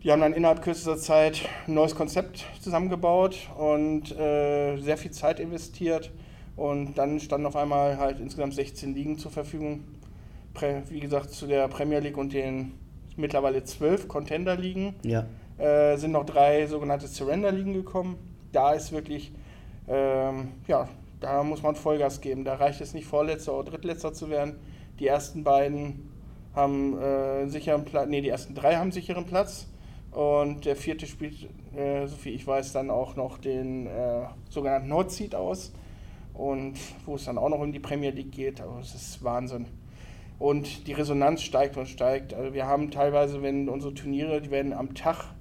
Die 0.07 0.13
haben 0.13 0.21
dann 0.21 0.35
innerhalb 0.35 0.63
kürzester 0.63 0.97
Zeit 0.97 1.49
ein 1.67 1.75
neues 1.75 1.97
Konzept 1.97 2.45
zusammengebaut 2.61 3.49
und 3.59 4.17
äh, 4.17 4.77
sehr 4.77 4.97
viel 4.99 5.11
Zeit 5.11 5.41
investiert 5.41 6.13
und 6.55 6.97
dann 6.97 7.19
standen 7.19 7.45
auf 7.45 7.57
einmal 7.57 7.99
halt 7.99 8.21
insgesamt 8.21 8.55
16 8.55 8.95
Ligen 8.95 9.19
zur 9.19 9.33
Verfügung. 9.33 9.83
Wie 10.91 11.01
gesagt, 11.01 11.33
zu 11.33 11.49
der 11.49 11.67
Premier 11.67 11.99
League 11.99 12.19
und 12.19 12.33
den 12.33 12.75
mittlerweile 13.17 13.65
zwölf 13.65 14.07
Contender-Ligen 14.07 14.95
ja. 15.03 15.27
äh, 15.59 15.97
sind 15.97 16.13
noch 16.13 16.25
drei 16.25 16.69
sogenannte 16.69 17.09
Surrender-Ligen 17.09 17.73
gekommen. 17.73 18.17
Da 18.53 18.75
ist 18.75 18.93
wirklich, 18.93 19.33
ähm, 19.89 20.53
ja, 20.69 20.89
da 21.19 21.43
muss 21.43 21.65
man 21.65 21.75
Vollgas 21.75 22.21
geben. 22.21 22.45
Da 22.45 22.55
reicht 22.55 22.81
es 22.81 22.95
nicht, 22.95 23.09
Vorletzter 23.09 23.59
oder 23.59 23.73
Drittletzter 23.73 24.13
zu 24.13 24.31
werden. 24.31 24.55
Die 25.01 25.09
ersten 25.09 25.43
beiden 25.43 26.09
haben 26.55 26.97
äh, 26.97 27.49
sicheren 27.49 27.85
Platz, 27.85 28.09
nee, 28.09 28.21
die 28.21 28.29
ersten 28.29 28.55
drei 28.55 28.77
haben 28.77 28.93
sicheren 28.93 29.27
Platz. 29.27 29.67
Und 30.17 30.65
der 30.65 30.77
vierte 30.77 31.07
spielt, 31.07 31.47
äh, 31.77 32.07
so 32.07 32.17
viel 32.17 32.35
ich 32.35 32.47
weiß, 32.47 32.73
dann 32.73 32.89
auch 32.89 33.17
noch 33.17 33.37
den 33.37 33.87
äh, 33.87 34.23
sogenannten 34.49 34.89
Nordseed 34.89 35.35
aus 35.35 35.75
und 36.33 36.73
wo 37.05 37.17
es 37.17 37.27
dann 37.27 37.37
auch 37.37 37.51
noch 37.51 37.61
um 37.61 37.71
die 37.71 37.81
Premier 37.81 38.13
League 38.13 38.33
geht. 38.33 38.63
Aber 38.63 38.81
es 38.81 38.95
ist 38.95 39.23
Wahnsinn. 39.23 39.67
Und 40.39 40.87
die 40.87 40.95
Resonanz 40.95 41.43
steigt 41.43 41.77
und 41.77 41.87
steigt. 41.87 42.33
Also 42.33 42.55
wir 42.55 42.67
haben 42.67 42.91
teilweise, 42.91 43.43
wenn 43.43 43.69
unsere 43.69 43.93
Turniere, 43.93 44.41
die 44.41 44.51
werden 44.51 44.73
am 44.73 44.95
Tag, 44.95 45.35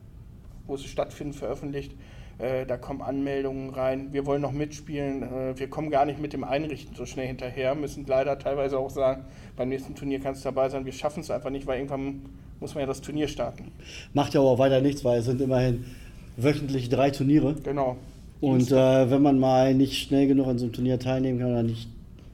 wo 0.67 0.75
sie 0.75 0.89
stattfinden, 0.89 1.33
veröffentlicht, 1.33 1.95
Äh, 2.37 2.65
da 2.65 2.75
kommen 2.75 3.01
Anmeldungen 3.01 3.69
rein. 3.69 4.11
Wir 4.11 4.25
wollen 4.25 4.41
noch 4.41 4.51
mitspielen. 4.51 5.23
Äh, 5.23 5.57
wir 5.57 5.69
kommen 5.69 5.89
gar 5.89 6.05
nicht 6.05 6.19
mit 6.19 6.33
dem 6.33 6.43
Einrichten 6.43 6.93
so 6.93 7.05
schnell 7.05 7.27
hinterher. 7.27 7.75
Müssen 7.75 8.05
leider 8.05 8.37
teilweise 8.37 8.77
auch 8.77 8.89
sagen, 8.89 9.23
beim 9.55 9.69
nächsten 9.69 9.95
Turnier 9.95 10.19
kannst 10.19 10.43
du 10.43 10.49
dabei 10.49 10.67
sein. 10.67 10.83
Wir 10.83 10.91
schaffen 10.91 11.21
es 11.21 11.31
einfach 11.31 11.49
nicht, 11.49 11.65
weil 11.65 11.77
irgendwann 11.77 12.23
muss 12.59 12.73
man 12.73 12.81
ja 12.81 12.87
das 12.87 13.01
Turnier 13.01 13.27
starten. 13.27 13.65
Macht 14.13 14.33
ja 14.33 14.39
aber 14.41 14.49
auch 14.51 14.59
weiter 14.59 14.81
nichts, 14.81 15.03
weil 15.03 15.19
es 15.19 15.25
sind 15.25 15.41
immerhin 15.41 15.85
wöchentlich 16.37 16.89
drei 16.89 17.11
Turniere. 17.11 17.55
Genau. 17.63 17.97
Und 18.41 18.71
äh, 18.71 19.09
wenn 19.09 19.21
man 19.21 19.39
mal 19.39 19.73
nicht 19.73 19.97
schnell 19.97 20.27
genug 20.27 20.47
an 20.47 20.57
so 20.57 20.65
einem 20.65 20.73
Turnier 20.73 20.99
teilnehmen 20.99 21.39
kann 21.39 21.51
oder 21.51 21.63
nicht, 21.63 21.87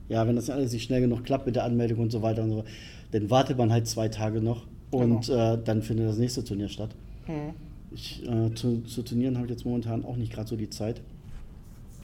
ja, 0.09 0.27
wenn 0.27 0.35
das 0.35 0.49
alles 0.49 0.73
nicht 0.73 0.83
schnell 0.83 1.01
genug 1.01 1.23
klappt 1.23 1.45
mit 1.45 1.55
der 1.55 1.63
Anmeldung 1.63 1.99
und 1.99 2.11
so 2.11 2.21
weiter 2.21 2.43
und 2.43 2.49
so, 2.51 2.63
dann 3.11 3.29
wartet 3.29 3.57
man 3.57 3.71
halt 3.71 3.87
zwei 3.87 4.09
Tage 4.09 4.41
noch 4.41 4.65
und 4.89 5.27
Genau. 5.27 5.53
äh, 5.53 5.57
dann 5.63 5.81
findet 5.81 6.07
das 6.09 6.17
nächste 6.17 6.43
Turnier 6.43 6.67
statt. 6.69 6.89
Mhm. 7.27 7.53
Ich, 7.93 8.23
äh, 8.27 8.53
zu, 8.55 8.81
zu 8.83 9.03
Turnieren 9.03 9.35
habe 9.37 9.45
ich 9.47 9.51
jetzt 9.51 9.65
momentan 9.65 10.03
auch 10.05 10.15
nicht 10.17 10.33
gerade 10.33 10.47
so 10.49 10.55
die 10.55 10.69
Zeit. 10.69 11.01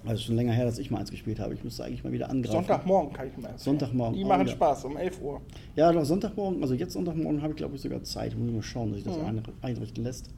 Also 0.06 0.24
schon 0.24 0.36
länger 0.36 0.54
her, 0.54 0.66
dass 0.66 0.78
ich 0.80 0.90
mal 0.92 1.00
eins 1.00 1.12
gespielt 1.12 1.40
habe. 1.40 1.54
Ich 1.54 1.64
müsste 1.64 1.84
eigentlich 1.84 2.04
mal 2.04 2.12
wieder 2.14 2.30
angreifen. 2.30 2.54
Sonntagmorgen 2.54 3.12
kann 3.14 3.28
ich 3.28 3.34
mal 3.38 3.50
erzählen. 3.50 3.60
Sonntagmorgen, 3.80 4.16
Die 4.18 4.24
auch 4.24 4.30
machen 4.30 4.42
wieder. 4.42 4.52
Spaß 4.52 4.86
um 4.86 4.98
11 4.98 5.22
Uhr. 5.22 5.42
Ja, 5.76 5.92
doch 5.92 6.06
Sonntagmorgen, 6.06 6.62
also 6.62 6.74
jetzt 6.76 6.94
Sonntagmorgen 6.94 7.42
habe 7.42 7.52
ich 7.52 7.58
glaube 7.58 7.76
ich 7.76 7.82
sogar 7.82 8.02
Zeit. 8.04 8.38
Muss 8.38 8.48
ich 8.48 8.54
mal 8.56 8.62
schauen, 8.62 8.90
dass 8.92 9.00
ich 9.00 9.06
das 9.06 9.18
Mhm. 9.18 9.26
ein- 9.26 9.44
einrichten 9.62 10.04
lässt. 10.04 10.30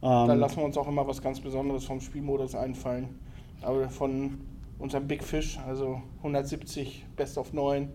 Da 0.00 0.30
Ähm, 0.32 0.38
lassen 0.38 0.56
wir 0.58 0.64
uns 0.64 0.76
auch 0.76 0.86
immer 0.86 1.06
was 1.08 1.20
ganz 1.22 1.40
Besonderes 1.40 1.84
vom 1.84 2.00
Spielmodus 2.00 2.54
einfallen. 2.54 3.08
Aber 3.62 3.88
von 3.88 4.38
unserem 4.78 5.06
Big 5.08 5.24
Fish, 5.24 5.58
also 5.66 6.00
170 6.22 7.04
Best 7.16 7.38
of 7.38 7.52
9 7.52 7.88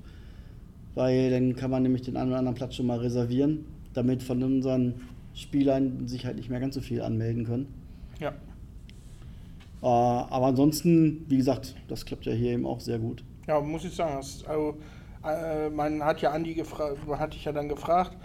Weil 0.94 1.30
dann 1.30 1.56
kann 1.56 1.70
man 1.70 1.82
nämlich 1.82 2.02
den 2.02 2.16
einen 2.16 2.30
oder 2.30 2.38
anderen 2.38 2.54
Platz 2.54 2.76
schon 2.76 2.86
mal 2.86 2.98
reservieren, 2.98 3.64
damit 3.94 4.22
von 4.22 4.42
unseren 4.42 4.94
Spielern 5.34 6.06
sich 6.06 6.24
halt 6.24 6.36
nicht 6.36 6.50
mehr 6.50 6.60
ganz 6.60 6.74
so 6.74 6.80
viel 6.80 7.02
anmelden 7.02 7.44
können. 7.44 7.66
Ja. 8.20 8.30
Äh, 9.82 9.86
aber 9.86 10.46
ansonsten, 10.46 11.24
wie 11.28 11.38
gesagt, 11.38 11.74
das 11.88 12.04
klappt 12.04 12.26
ja 12.26 12.32
hier 12.32 12.52
eben 12.52 12.66
auch 12.66 12.80
sehr 12.80 12.98
gut. 12.98 13.24
Ja, 13.48 13.60
muss 13.60 13.84
ich 13.84 13.94
sagen. 13.94 14.14
Also, 14.14 14.76
äh, 15.24 15.68
man 15.70 16.04
hat 16.04 16.20
ja 16.20 16.30
Andi 16.30 16.54
gefragt, 16.54 16.98
man 17.08 17.18
hat 17.18 17.34
dich 17.34 17.44
ja 17.44 17.52
dann 17.52 17.68
gefragt, 17.68 18.16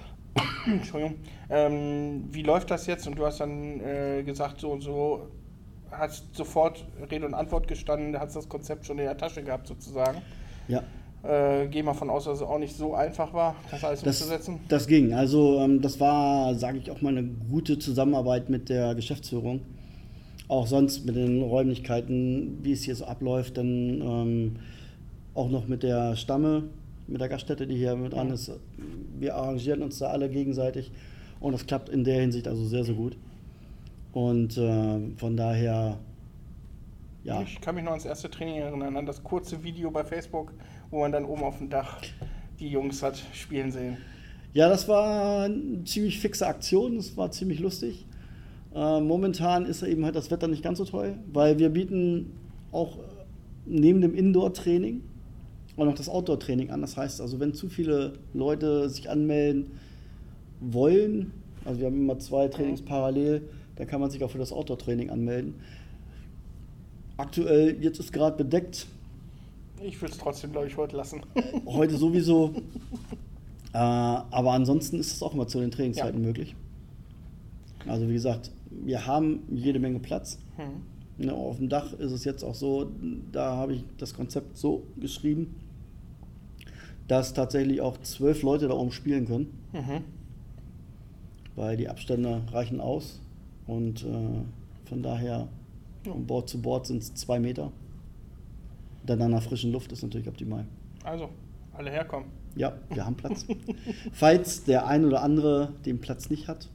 Entschuldigung, 0.66 1.16
ähm, 1.50 2.26
wie 2.32 2.44
läuft 2.44 2.72
das 2.72 2.86
jetzt? 2.88 3.08
Und 3.08 3.18
du 3.18 3.26
hast 3.26 3.40
dann 3.40 3.80
äh, 3.80 4.24
gesagt, 4.24 4.60
so 4.60 4.70
und 4.72 4.82
so, 4.82 5.28
hast 5.92 6.36
sofort 6.36 6.86
Rede 7.10 7.26
und 7.26 7.34
Antwort 7.34 7.68
gestanden, 7.68 8.20
hast 8.20 8.36
das 8.36 8.48
Konzept 8.50 8.86
schon 8.86 8.98
in 9.00 9.06
der 9.06 9.18
Tasche 9.18 9.44
gehabt 9.44 9.68
sozusagen. 9.68 10.22
Ja, 10.68 10.84
Äh, 11.24 11.68
Gehe 11.68 11.84
mal 11.84 11.94
von 11.94 12.10
aus, 12.10 12.26
dass 12.26 12.38
es 12.38 12.44
auch 12.44 12.60
nicht 12.60 12.76
so 12.76 12.94
einfach 12.94 13.34
war, 13.34 13.56
das 13.72 13.84
alles 13.84 14.02
das, 14.04 14.22
umzusetzen. 14.22 14.60
das 14.68 14.88
ging. 14.88 15.14
Also 15.14 15.60
ähm, 15.62 15.82
das 15.82 16.00
war, 16.00 16.54
sage 16.56 16.78
ich 16.78 16.92
auch 16.92 17.02
mal, 17.02 17.10
eine 17.18 17.24
gute 17.24 17.80
Zusammenarbeit 17.80 18.50
mit 18.50 18.70
der 18.70 18.94
Geschäftsführung. 18.96 19.62
Auch 20.48 20.68
sonst 20.68 21.06
mit 21.06 21.16
den 21.16 21.42
Räumlichkeiten, 21.42 22.60
wie 22.64 22.72
es 22.72 22.84
hier 22.84 22.96
so 22.96 23.06
abläuft, 23.06 23.58
dann 23.58 24.02
ähm, 24.02 24.56
auch 25.34 25.50
noch 25.50 25.68
mit 25.68 25.84
der 25.84 26.16
Stamme, 26.16 26.64
mit 27.08 27.22
der 27.22 27.30
Gaststätte, 27.30 27.68
die 27.68 27.76
hier 27.76 27.96
mit 27.96 28.14
dran 28.14 28.30
ist. 28.30 28.52
Wir 29.18 29.36
arrangieren 29.36 29.82
uns 29.82 30.00
da 30.00 30.08
alle 30.08 30.30
gegenseitig 30.30 30.92
und 31.40 31.54
das 31.54 31.66
klappt 31.66 31.90
in 31.90 32.04
der 32.04 32.22
Hinsicht 32.22 32.48
also 32.48 32.66
sehr, 32.66 32.84
sehr 32.84 32.96
gut. 32.96 33.18
Und 34.14 34.58
äh, 34.58 35.00
von 35.18 35.38
daher, 35.38 36.00
ja, 37.24 37.42
Ich 37.42 37.62
kann 37.62 37.76
mich 37.76 37.84
noch 37.84 37.92
ans 37.92 38.06
erste 38.06 38.30
Training 38.30 38.58
erinnern, 38.58 38.96
an 38.98 39.06
das 39.06 39.24
kurze 39.24 39.64
Video 39.64 39.92
bei 39.92 40.04
Facebook, 40.04 40.54
wo 40.90 41.02
man 41.02 41.12
dann 41.12 41.26
oben 41.26 41.44
auf 41.44 41.58
dem 41.58 41.70
Dach 41.70 42.02
die 42.60 42.70
Jungs 42.70 43.04
hat 43.04 43.22
spielen 43.34 43.72
sehen. 43.72 43.98
Ja, 44.54 44.70
das 44.70 44.88
war 44.88 45.44
eine 45.46 45.84
ziemlich 45.84 46.20
fixe 46.20 46.48
Aktion, 46.48 46.96
das 46.96 47.16
war 47.16 47.32
ziemlich 47.32 47.60
lustig. 47.60 48.08
Äh, 48.74 49.02
momentan 49.02 49.66
ist 49.66 49.84
eben 49.84 50.04
halt 50.06 50.16
das 50.16 50.32
Wetter 50.32 50.48
nicht 50.48 50.64
ganz 50.64 50.80
so 50.80 50.86
toll, 50.86 51.16
weil 51.32 51.60
wir 51.60 51.70
bieten 51.70 52.32
auch 52.72 52.98
neben 53.66 54.02
dem 54.02 54.16
Indoor-Training 54.16 55.04
auch 55.78 55.86
noch 55.86 55.96
das 55.96 56.10
Outdoor-Training 56.10 56.72
an. 56.72 56.82
Das 56.82 56.98
heißt 56.98 57.22
also, 57.22 57.40
wenn 57.40 57.54
zu 57.54 57.70
viele 57.70 58.14
Leute 58.34 58.90
sich 58.90 59.10
anmelden 59.10 59.72
wollen, 60.60 61.32
also 61.66 61.80
wir 61.80 61.88
haben 61.88 62.02
immer 62.02 62.20
zwei 62.20 62.48
Trainings 62.48 62.82
parallel, 62.82 63.48
dann 63.76 63.88
kann 63.88 64.02
man 64.02 64.10
sich 64.10 64.24
auch 64.24 64.32
für 64.32 64.40
das 64.40 64.52
Outdoor-Training 64.52 65.10
anmelden. 65.10 65.56
Aktuell, 67.18 67.78
jetzt 67.82 68.00
ist 68.00 68.12
gerade 68.12 68.38
bedeckt, 68.38 68.88
Ich 69.82 70.02
würde 70.02 70.14
es 70.14 70.18
trotzdem, 70.18 70.52
glaube 70.52 70.68
ich, 70.68 70.76
heute 70.78 70.98
lassen. 70.98 71.22
Heute 71.66 71.96
sowieso. 71.96 72.54
Äh, 73.74 73.80
aber 73.80 74.54
ansonsten 74.54 74.98
ist 74.98 75.12
es 75.12 75.22
auch 75.22 75.34
immer 75.34 75.46
zu 75.46 75.60
den 75.60 75.70
Trainingszeiten 75.70 76.20
möglich. 76.22 76.56
Also 77.86 78.08
wie 78.08 78.14
gesagt, 78.14 78.50
wir 78.72 79.06
haben 79.06 79.44
jede 79.52 79.78
Menge 79.78 80.00
Platz. 80.00 80.40
Hm. 80.56 81.30
Auf 81.30 81.58
dem 81.58 81.68
Dach 81.70 81.94
ist 81.94 82.12
es 82.12 82.24
jetzt 82.24 82.44
auch 82.44 82.56
so, 82.56 82.90
da 83.32 83.58
habe 83.58 83.74
ich 83.74 83.84
das 83.98 84.14
Konzept 84.14 84.58
so 84.58 84.84
geschrieben, 85.00 85.54
dass 87.08 87.34
tatsächlich 87.34 87.82
auch 87.82 87.98
zwölf 88.02 88.42
Leute 88.44 88.68
da 88.68 88.74
oben 88.74 88.92
spielen 88.92 89.26
können, 89.26 89.48
Mhm. 89.74 90.04
weil 91.56 91.78
die 91.78 91.90
Abstände 91.90 92.42
reichen 92.52 92.80
aus. 92.82 93.20
Und 93.66 94.04
äh, 94.04 94.88
von 94.90 95.02
daher, 95.04 95.48
von 96.04 96.26
Bord 96.26 96.50
zu 96.50 96.62
Bord 96.62 96.86
sind 96.88 97.02
es 97.02 97.14
zwei 97.16 97.40
Meter. 97.40 97.72
Dann 99.06 99.22
an 99.22 99.32
der 99.32 99.42
frischen 99.42 99.72
Luft 99.72 99.92
ist 99.92 100.04
natürlich 100.04 100.28
optimal. 100.28 100.66
Also, 101.04 101.30
alle 101.74 101.90
herkommen. 101.92 102.28
Ja, 102.56 102.74
wir 102.94 103.06
haben 103.06 103.16
Platz. 103.16 103.46
Falls 104.12 104.64
der 104.64 104.88
ein 104.88 105.06
oder 105.06 105.22
andere 105.22 105.74
den 105.86 106.00
Platz 106.00 106.30
nicht 106.30 106.48
hat, 106.48 106.68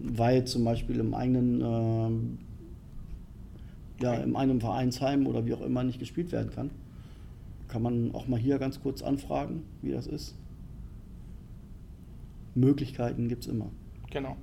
weil 0.00 0.44
zum 0.46 0.64
Beispiel 0.64 0.98
im 0.98 1.12
eigenen, 1.14 1.60
ähm, 1.60 2.38
ja, 4.00 4.14
im 4.14 4.34
eigenen 4.36 4.60
Vereinsheim 4.60 5.26
oder 5.26 5.44
wie 5.44 5.52
auch 5.54 5.60
immer 5.60 5.84
nicht 5.84 5.98
gespielt 5.98 6.32
werden 6.32 6.50
kann, 6.50 6.70
kann 7.70 7.82
man 7.82 8.14
auch 8.14 8.26
mal 8.26 8.38
hier 8.38 8.58
ganz 8.58 8.80
kurz 8.82 9.00
anfragen, 9.02 9.62
wie 9.80 9.92
das 9.92 10.06
ist. 10.06 10.34
Möglichkeiten 12.54 13.28
gibt 13.28 13.44
es 13.44 13.50
immer. 13.50 13.70
Genau. 14.10 14.36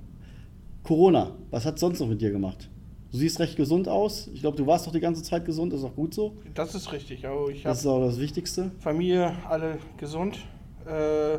Corona, 0.82 1.32
was 1.50 1.66
hat 1.66 1.78
sonst 1.78 2.00
noch 2.00 2.08
mit 2.08 2.20
dir 2.22 2.30
gemacht? 2.30 2.70
Du 3.12 3.18
siehst 3.18 3.38
recht 3.40 3.56
gesund 3.56 3.88
aus. 3.88 4.28
Ich 4.32 4.40
glaube, 4.40 4.56
du 4.56 4.66
warst 4.66 4.86
doch 4.86 4.92
die 4.92 5.00
ganze 5.00 5.22
Zeit 5.22 5.44
gesund, 5.44 5.72
ist 5.72 5.84
auch 5.84 5.94
gut 5.94 6.14
so. 6.14 6.36
Das 6.54 6.74
ist 6.74 6.92
richtig. 6.92 7.26
Also 7.26 7.48
ich 7.50 7.62
Das 7.62 7.80
ist 7.80 7.86
auch 7.86 8.00
das 8.00 8.18
Wichtigste. 8.18 8.70
Familie, 8.78 9.32
alle 9.48 9.78
gesund. 9.96 10.38
Äh, 10.86 11.38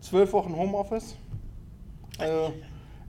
zwölf 0.00 0.32
Wochen 0.32 0.54
Homeoffice. 0.54 1.16
Also 2.18 2.52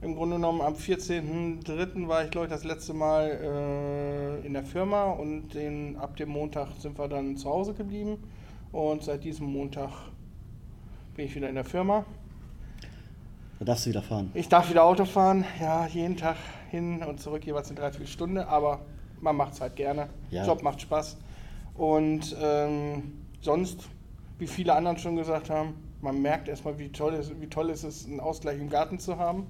im 0.06 0.16
Grunde 0.16 0.36
genommen 0.36 0.62
am 0.62 0.76
14.03. 0.76 2.08
war 2.08 2.24
ich, 2.24 2.32
glaube 2.32 2.46
ich, 2.46 2.54
das 2.54 2.64
letzte 2.64 2.94
Mal 2.94 4.40
äh, 4.44 4.46
in 4.46 4.54
der 4.54 4.64
Firma 4.64 5.06
und 5.06 5.54
den, 5.54 5.98
ab 5.98 6.16
dem 6.16 6.30
Montag 6.30 6.70
sind 6.80 6.98
wir 6.98 7.08
dann 7.08 7.36
zu 7.38 7.50
Hause 7.50 7.74
geblieben. 7.74 8.18
Und 8.72 9.04
seit 9.04 9.24
diesem 9.24 9.48
Montag 9.48 9.90
bin 11.16 11.26
ich 11.26 11.36
wieder 11.36 11.50
in 11.50 11.56
der 11.56 11.64
Firma. 11.64 12.06
Da 13.60 13.66
darfst 13.66 13.86
du 13.86 13.90
wieder 13.90 14.04
fahren. 14.04 14.30
Ich 14.36 14.48
darf 14.48 14.70
wieder 14.70 14.84
Auto 14.84 15.06
fahren, 15.06 15.44
ja, 15.60 15.88
jeden 15.88 16.18
Tag 16.18 16.38
hin 16.70 17.02
und 17.02 17.20
zurück, 17.20 17.46
jeweils 17.46 17.70
eine 17.70 17.80
Dreiviertelstunde, 17.80 18.48
aber 18.48 18.82
man 19.22 19.36
macht 19.36 19.54
es 19.54 19.62
halt 19.62 19.76
gerne. 19.76 20.10
Ja. 20.30 20.46
Job 20.46 20.62
macht 20.62 20.82
Spaß. 20.82 21.18
Und 21.74 22.36
ähm, 22.40 23.14
sonst, 23.42 23.90
wie 24.38 24.48
viele 24.48 24.74
anderen 24.74 24.98
schon 24.98 25.16
gesagt 25.16 25.50
haben, 25.50 25.74
man 26.06 26.22
merkt 26.22 26.48
erstmal, 26.48 26.78
wie 26.78 26.90
toll, 26.90 27.16
es, 27.16 27.32
wie 27.42 27.48
toll 27.48 27.72
es 27.72 27.84
ist, 27.84 28.08
einen 28.08 28.20
Ausgleich 28.20 28.60
im 28.60 28.70
Garten 28.70 29.00
zu 29.00 29.18
haben. 29.18 29.48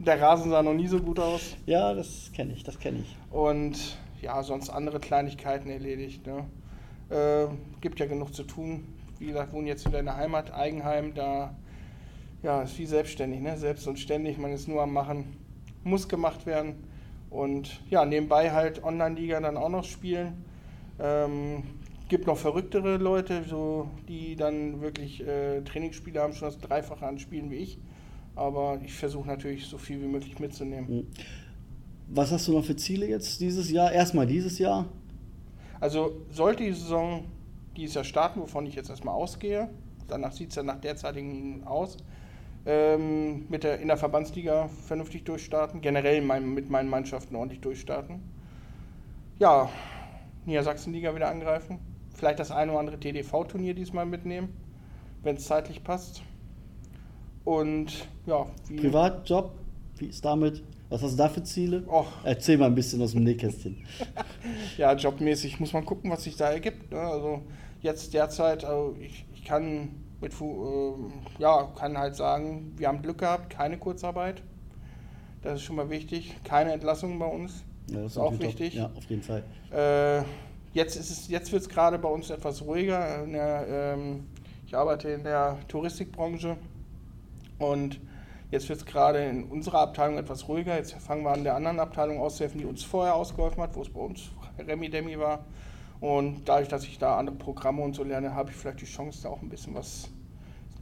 Der 0.00 0.20
Rasen 0.20 0.50
sah 0.50 0.62
noch 0.62 0.74
nie 0.74 0.88
so 0.88 0.98
gut 0.98 1.20
aus. 1.20 1.56
Ja, 1.66 1.94
das 1.94 2.32
kenne 2.34 2.52
ich, 2.52 2.64
das 2.64 2.80
kenne 2.80 2.98
ich. 2.98 3.16
Und 3.30 3.96
ja, 4.20 4.42
sonst 4.42 4.70
andere 4.70 4.98
Kleinigkeiten 4.98 5.70
erledigt. 5.70 6.26
Ne? 6.26 6.44
Äh, 7.10 7.46
gibt 7.80 8.00
ja 8.00 8.06
genug 8.06 8.34
zu 8.34 8.42
tun. 8.42 8.88
Wie 9.20 9.26
gesagt, 9.26 9.52
wohnen 9.52 9.68
jetzt 9.68 9.86
wieder 9.86 10.00
in 10.00 10.06
der 10.06 10.16
Heimat, 10.16 10.52
Eigenheim, 10.52 11.14
da 11.14 11.54
ja, 12.42 12.62
ist 12.62 12.76
wie 12.76 12.86
selbstständig, 12.86 13.40
ne? 13.40 13.56
selbst 13.56 13.86
und 13.86 13.98
ständig, 13.98 14.36
man 14.36 14.52
ist 14.52 14.66
nur 14.66 14.82
am 14.82 14.92
Machen, 14.92 15.36
muss 15.84 16.08
gemacht 16.08 16.44
werden. 16.44 16.74
Und 17.30 17.80
ja, 17.88 18.04
nebenbei 18.04 18.50
halt 18.50 18.82
Online-Liga 18.82 19.40
dann 19.40 19.56
auch 19.56 19.68
noch 19.68 19.84
spielen. 19.84 20.44
Ähm, 20.98 21.62
gibt 22.14 22.28
noch 22.28 22.38
verrücktere 22.38 22.96
Leute, 22.96 23.42
so, 23.42 23.88
die 24.06 24.36
dann 24.36 24.80
wirklich 24.80 25.20
äh, 25.26 25.62
Trainingsspiele 25.62 26.20
haben, 26.20 26.32
schon 26.32 26.46
das 26.46 26.58
Dreifache 26.58 27.04
an 27.04 27.18
Spielen 27.18 27.50
wie 27.50 27.56
ich. 27.56 27.80
Aber 28.36 28.78
ich 28.84 28.94
versuche 28.94 29.26
natürlich 29.26 29.66
so 29.66 29.78
viel 29.78 30.00
wie 30.00 30.06
möglich 30.06 30.38
mitzunehmen. 30.38 31.08
Was 32.06 32.30
hast 32.30 32.46
du 32.46 32.52
noch 32.52 32.64
für 32.64 32.76
Ziele 32.76 33.08
jetzt 33.08 33.40
dieses 33.40 33.68
Jahr? 33.68 33.90
Erstmal 33.90 34.28
dieses 34.28 34.60
Jahr. 34.60 34.86
Also 35.80 36.12
sollte 36.30 36.62
die 36.62 36.72
Saison 36.72 37.24
dieses 37.76 37.96
Jahr 37.96 38.04
starten, 38.04 38.38
wovon 38.38 38.64
ich 38.66 38.76
jetzt 38.76 38.90
erstmal 38.90 39.16
ausgehe, 39.16 39.68
danach 40.06 40.30
sieht 40.30 40.50
es 40.50 40.54
ja 40.54 40.62
nach 40.62 40.80
derzeitigen 40.80 41.64
aus, 41.64 41.96
ähm, 42.64 43.46
mit 43.48 43.64
der, 43.64 43.80
in 43.80 43.88
der 43.88 43.96
Verbandsliga 43.96 44.68
vernünftig 44.86 45.24
durchstarten, 45.24 45.80
generell 45.80 46.18
in 46.18 46.28
meinem, 46.28 46.54
mit 46.54 46.70
meinen 46.70 46.88
Mannschaften 46.88 47.34
ordentlich 47.34 47.60
durchstarten. 47.60 48.22
Ja, 49.40 49.68
Niedersachsenliga 50.46 51.12
wieder 51.16 51.28
angreifen, 51.28 51.80
vielleicht 52.24 52.38
das 52.40 52.50
eine 52.50 52.70
oder 52.70 52.80
andere 52.80 52.98
TDV-Turnier 52.98 53.74
diesmal 53.74 54.06
mitnehmen, 54.06 54.48
wenn 55.22 55.36
es 55.36 55.44
zeitlich 55.44 55.84
passt. 55.84 56.22
Und 57.44 58.08
ja, 58.24 58.46
wie, 58.66 58.76
Privatjob, 58.76 59.52
wie 59.98 60.06
ist 60.06 60.24
damit? 60.24 60.62
Was 60.88 61.02
hast 61.02 61.12
du 61.12 61.16
da 61.18 61.28
für 61.28 61.42
Ziele? 61.42 61.84
Och. 61.86 62.06
Erzähl 62.24 62.56
mal 62.56 62.66
ein 62.66 62.74
bisschen 62.74 63.02
aus 63.02 63.12
dem 63.12 63.24
Nähkästchen. 63.24 63.76
ja, 64.78 64.94
jobmäßig 64.94 65.60
muss 65.60 65.74
man 65.74 65.84
gucken, 65.84 66.10
was 66.10 66.24
sich 66.24 66.34
da 66.36 66.50
ergibt. 66.50 66.90
Ne? 66.90 66.98
Also 66.98 67.42
jetzt 67.82 68.14
derzeit, 68.14 68.64
also 68.64 68.96
ich, 68.98 69.26
ich 69.34 69.44
kann 69.44 69.90
mit 70.22 70.32
ähm, 70.40 71.12
ja, 71.38 71.70
kann 71.78 71.98
halt 71.98 72.16
sagen, 72.16 72.72
wir 72.78 72.88
haben 72.88 73.02
Glück 73.02 73.18
gehabt, 73.18 73.50
keine 73.50 73.76
Kurzarbeit. 73.76 74.42
Das 75.42 75.56
ist 75.56 75.62
schon 75.62 75.76
mal 75.76 75.90
wichtig. 75.90 76.34
Keine 76.42 76.72
Entlassungen 76.72 77.18
bei 77.18 77.26
uns. 77.26 77.64
Ja, 77.90 78.06
ist 78.06 78.16
auch 78.16 78.32
natürlich 78.32 78.54
top. 78.54 78.60
wichtig. 78.60 78.74
Ja, 78.78 78.90
auf 78.96 79.04
jeden 79.10 79.22
Fall. 79.22 79.42
Äh, 79.70 80.24
jetzt 80.74 80.96
ist 80.96 81.10
es, 81.10 81.28
jetzt 81.28 81.52
wird 81.52 81.62
es 81.62 81.68
gerade 81.68 81.98
bei 81.98 82.08
uns 82.08 82.30
etwas 82.30 82.62
ruhiger. 82.62 83.24
In 83.24 83.32
der, 83.32 83.66
ähm, 83.68 84.26
ich 84.66 84.76
arbeite 84.76 85.08
in 85.08 85.24
der 85.24 85.58
Touristikbranche 85.68 86.56
und 87.58 88.00
jetzt 88.50 88.68
wird 88.68 88.80
es 88.80 88.84
gerade 88.86 89.24
in 89.24 89.44
unserer 89.44 89.80
Abteilung 89.80 90.18
etwas 90.18 90.48
ruhiger. 90.48 90.76
Jetzt 90.76 90.92
fangen 90.94 91.22
wir 91.24 91.30
an, 91.30 91.44
der 91.44 91.54
anderen 91.54 91.80
Abteilung 91.80 92.20
auszuhelfen, 92.20 92.60
die 92.60 92.66
uns 92.66 92.82
vorher 92.84 93.14
ausgeholfen 93.14 93.62
hat, 93.62 93.74
wo 93.74 93.82
es 93.82 93.88
bei 93.88 94.00
uns 94.00 94.30
Remi 94.58 94.90
Demi 94.90 95.18
war. 95.18 95.44
Und 96.00 96.48
dadurch, 96.48 96.68
dass 96.68 96.84
ich 96.84 96.98
da 96.98 97.16
andere 97.16 97.36
Programme 97.36 97.82
und 97.82 97.94
so 97.94 98.02
lerne, 98.04 98.34
habe 98.34 98.50
ich 98.50 98.56
vielleicht 98.56 98.80
die 98.80 98.84
Chance, 98.86 99.22
da 99.22 99.30
auch 99.30 99.40
ein 99.40 99.48
bisschen 99.48 99.74
was 99.74 100.10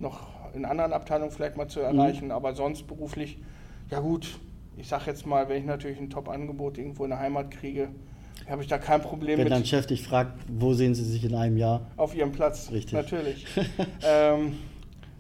noch 0.01 0.27
in 0.55 0.65
anderen 0.65 0.93
Abteilungen 0.93 1.31
vielleicht 1.31 1.57
mal 1.57 1.69
zu 1.69 1.79
Mhm. 1.81 1.85
erreichen. 1.99 2.31
Aber 2.33 2.55
sonst 2.55 2.87
beruflich, 2.87 3.39
ja 3.91 4.01
gut, 4.01 4.41
ich 4.77 4.89
sage 4.89 5.05
jetzt 5.07 5.27
mal, 5.27 5.49
wenn 5.49 5.59
ich 5.59 5.65
natürlich 5.65 6.01
ein 6.01 6.11
Top-Angebot 6.11 6.79
irgendwo 6.79 7.05
in 7.05 7.11
der 7.11 7.21
Heimat 7.21 7.51
kriege, 7.51 7.89
habe 8.49 8.63
ich 8.63 8.69
da 8.69 8.79
kein 8.79 9.01
Problem 9.01 9.39
Wenn 9.39 9.45
mit 9.45 9.53
dein 9.53 9.65
Chef 9.65 9.87
dich 9.87 10.03
fragt, 10.03 10.39
wo 10.49 10.75
sehen 10.75 10.95
sie 10.95 11.05
sich 11.05 11.25
in 11.25 11.35
einem 11.35 11.57
Jahr? 11.57 11.87
auf 11.97 12.15
ihrem 12.15 12.33
Platz. 12.33 12.71
Richtig. 12.71 12.93
Natürlich. 12.93 13.47
ähm, 14.05 14.55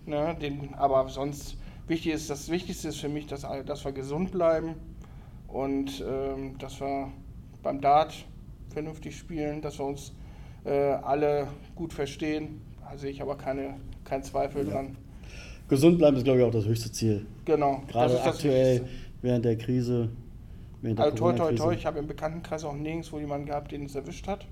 ne, 0.06 0.36
den, 0.40 0.74
aber 0.74 1.08
sonst, 1.08 1.56
wichtig 1.86 2.12
ist, 2.12 2.30
das 2.30 2.50
Wichtigste 2.50 2.88
ist 2.88 2.98
für 2.98 3.08
mich, 3.08 3.26
dass, 3.26 3.46
dass 3.66 3.84
wir 3.84 3.92
gesund 3.92 4.32
bleiben 4.32 4.74
und 5.48 6.04
ähm, 6.06 6.58
dass 6.58 6.80
wir 6.80 7.12
beim 7.62 7.80
Dart 7.80 8.14
vernünftig 8.70 9.16
spielen, 9.16 9.62
dass 9.62 9.78
wir 9.78 9.86
uns 9.86 10.12
äh, 10.64 10.70
alle 10.70 11.48
gut 11.74 11.92
verstehen. 11.92 12.60
Da 12.80 12.96
sehe 12.98 13.10
ich 13.10 13.22
aber 13.22 13.36
keine, 13.36 13.74
keinen 14.04 14.22
Zweifel 14.22 14.66
Ja. 14.66 14.72
dran. 14.72 14.96
Gesund 15.68 15.96
bleiben 15.98 16.16
ist, 16.16 16.24
glaube 16.24 16.40
ich, 16.40 16.44
auch 16.44 16.50
das 16.50 16.66
höchste 16.66 16.92
Ziel. 16.92 17.24
Genau. 17.46 17.82
Gerade 17.88 18.20
aktuell, 18.22 18.84
während 19.22 19.44
der 19.44 19.56
Krise. 19.56 20.10
Also 20.96 21.16
toi 21.16 21.32
toi 21.32 21.52
toi, 21.54 21.72
ich 21.74 21.86
habe 21.86 21.98
im 22.00 22.06
Bekanntenkreis 22.06 22.64
auch 22.64 22.74
nirgendwo 22.74 23.18
jemanden 23.18 23.46
gehabt, 23.46 23.70
den 23.72 23.84
es 23.84 23.94
erwischt 23.94 24.26
hat. 24.26 24.46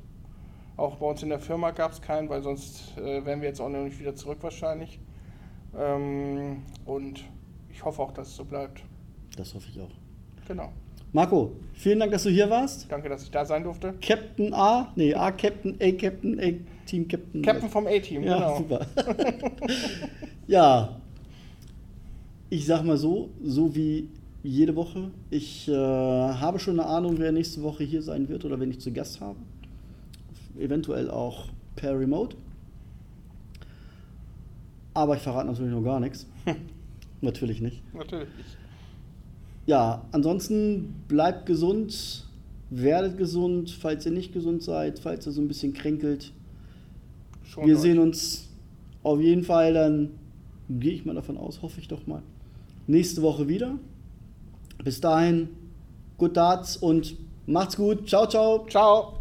Auch 0.77 0.97
bei 0.97 1.07
uns 1.07 1.23
in 1.23 1.29
der 1.29 1.41
Firma 1.41 1.73
gab 1.73 1.93
es 1.93 2.01
keinen, 2.01 2.29
weil 2.29 2.43
sonst 2.43 2.97
äh, 2.97 3.25
wären 3.25 3.41
wir 3.41 3.49
jetzt 3.49 3.61
auch 3.61 3.69
noch 3.69 3.83
nicht 3.83 3.99
wieder 3.99 4.15
zurück 4.15 4.39
wahrscheinlich. 4.43 5.01
Ähm, 5.77 6.63
und 6.87 7.25
ich 7.69 7.85
hoffe 7.85 8.01
auch, 8.01 8.13
dass 8.13 8.29
es 8.29 8.37
so 8.37 8.45
bleibt. 8.45 8.83
Das 9.37 9.55
hoffe 9.55 9.67
ich 9.71 9.81
auch. 9.81 9.91
Genau. 10.47 10.73
Marco, 11.13 11.53
vielen 11.75 11.99
Dank, 11.99 12.13
dass 12.13 12.23
du 12.23 12.31
hier 12.31 12.49
warst. 12.49 12.91
Danke, 12.91 13.09
dass 13.09 13.25
ich 13.25 13.31
da 13.31 13.45
sein 13.45 13.65
durfte. 13.65 13.95
Captain 14.01 14.55
A, 14.55 14.93
nee, 14.95 15.13
A-Captain, 15.13 15.77
A-Captain, 15.81 16.39
A-Team 16.39 17.09
Captain. 17.09 17.43
Captain 17.43 17.69
vom 17.69 17.87
A-Team, 17.89 18.23
Ja, 18.23 18.37
genau. 18.37 18.57
super. 18.59 18.87
ja, 20.47 21.01
ich 22.49 22.65
sag 22.65 22.85
mal 22.85 22.97
so, 22.97 23.31
so 23.43 23.75
wie 23.75 24.09
jede 24.43 24.75
Woche. 24.77 25.11
Ich 25.31 25.69
äh, 25.69 25.73
habe 25.73 26.59
schon 26.59 26.81
eine 26.81 26.89
Ahnung, 26.89 27.17
wer 27.19 27.33
nächste 27.33 27.63
Woche 27.63 27.85
hier 27.85 28.03
sein 28.03 28.29
wird 28.29 28.45
oder 28.45 28.59
wen 28.59 28.71
ich 28.71 28.81
zu 28.81 28.93
Gast 28.93 29.21
habe. 29.21 29.39
Eventuell 30.59 31.11
auch 31.11 31.47
per 31.77 31.99
Remote. 31.99 32.37
Aber 34.95 35.17
ich 35.17 35.23
verrate 35.23 35.47
natürlich 35.47 35.73
noch 35.73 35.83
gar 35.83 36.01
nichts. 36.01 36.27
natürlich 37.21 37.61
nicht. 37.61 37.83
Natürlich. 37.95 38.29
Ja, 39.67 40.05
ansonsten 40.11 40.95
bleibt 41.07 41.47
gesund, 41.47 42.27
werdet 42.71 43.19
gesund, 43.19 43.71
falls 43.71 44.05
ihr 44.07 44.13
nicht 44.13 44.33
gesund 44.33 44.63
seid, 44.63 44.99
falls 44.99 45.27
ihr 45.27 45.33
so 45.33 45.41
ein 45.41 45.49
bisschen 45.49 45.75
kränkelt. 45.75 46.33
Schon 47.45 47.67
Wir 47.67 47.77
euch. 47.77 47.81
sehen 47.81 47.99
uns 47.99 48.49
auf 49.03 49.21
jeden 49.21 49.45
Fall 49.45 49.75
dann, 49.75 50.11
gehe 50.69 50.93
ich 50.93 51.05
mal 51.05 51.15
davon 51.15 51.37
aus, 51.37 51.63
hoffe 51.63 51.81
ich 51.81 51.89
doch 51.89 52.07
mal, 52.07 52.23
nächste 52.87 53.23
Woche 53.23 53.49
wieder. 53.49 53.79
Bis 54.85 55.01
dahin, 55.01 55.49
gut 56.17 56.37
Darts 56.37 56.77
und 56.77 57.17
macht's 57.47 57.77
gut. 57.77 58.09
Ciao, 58.09 58.27
ciao. 58.27 58.67
Ciao. 58.69 59.20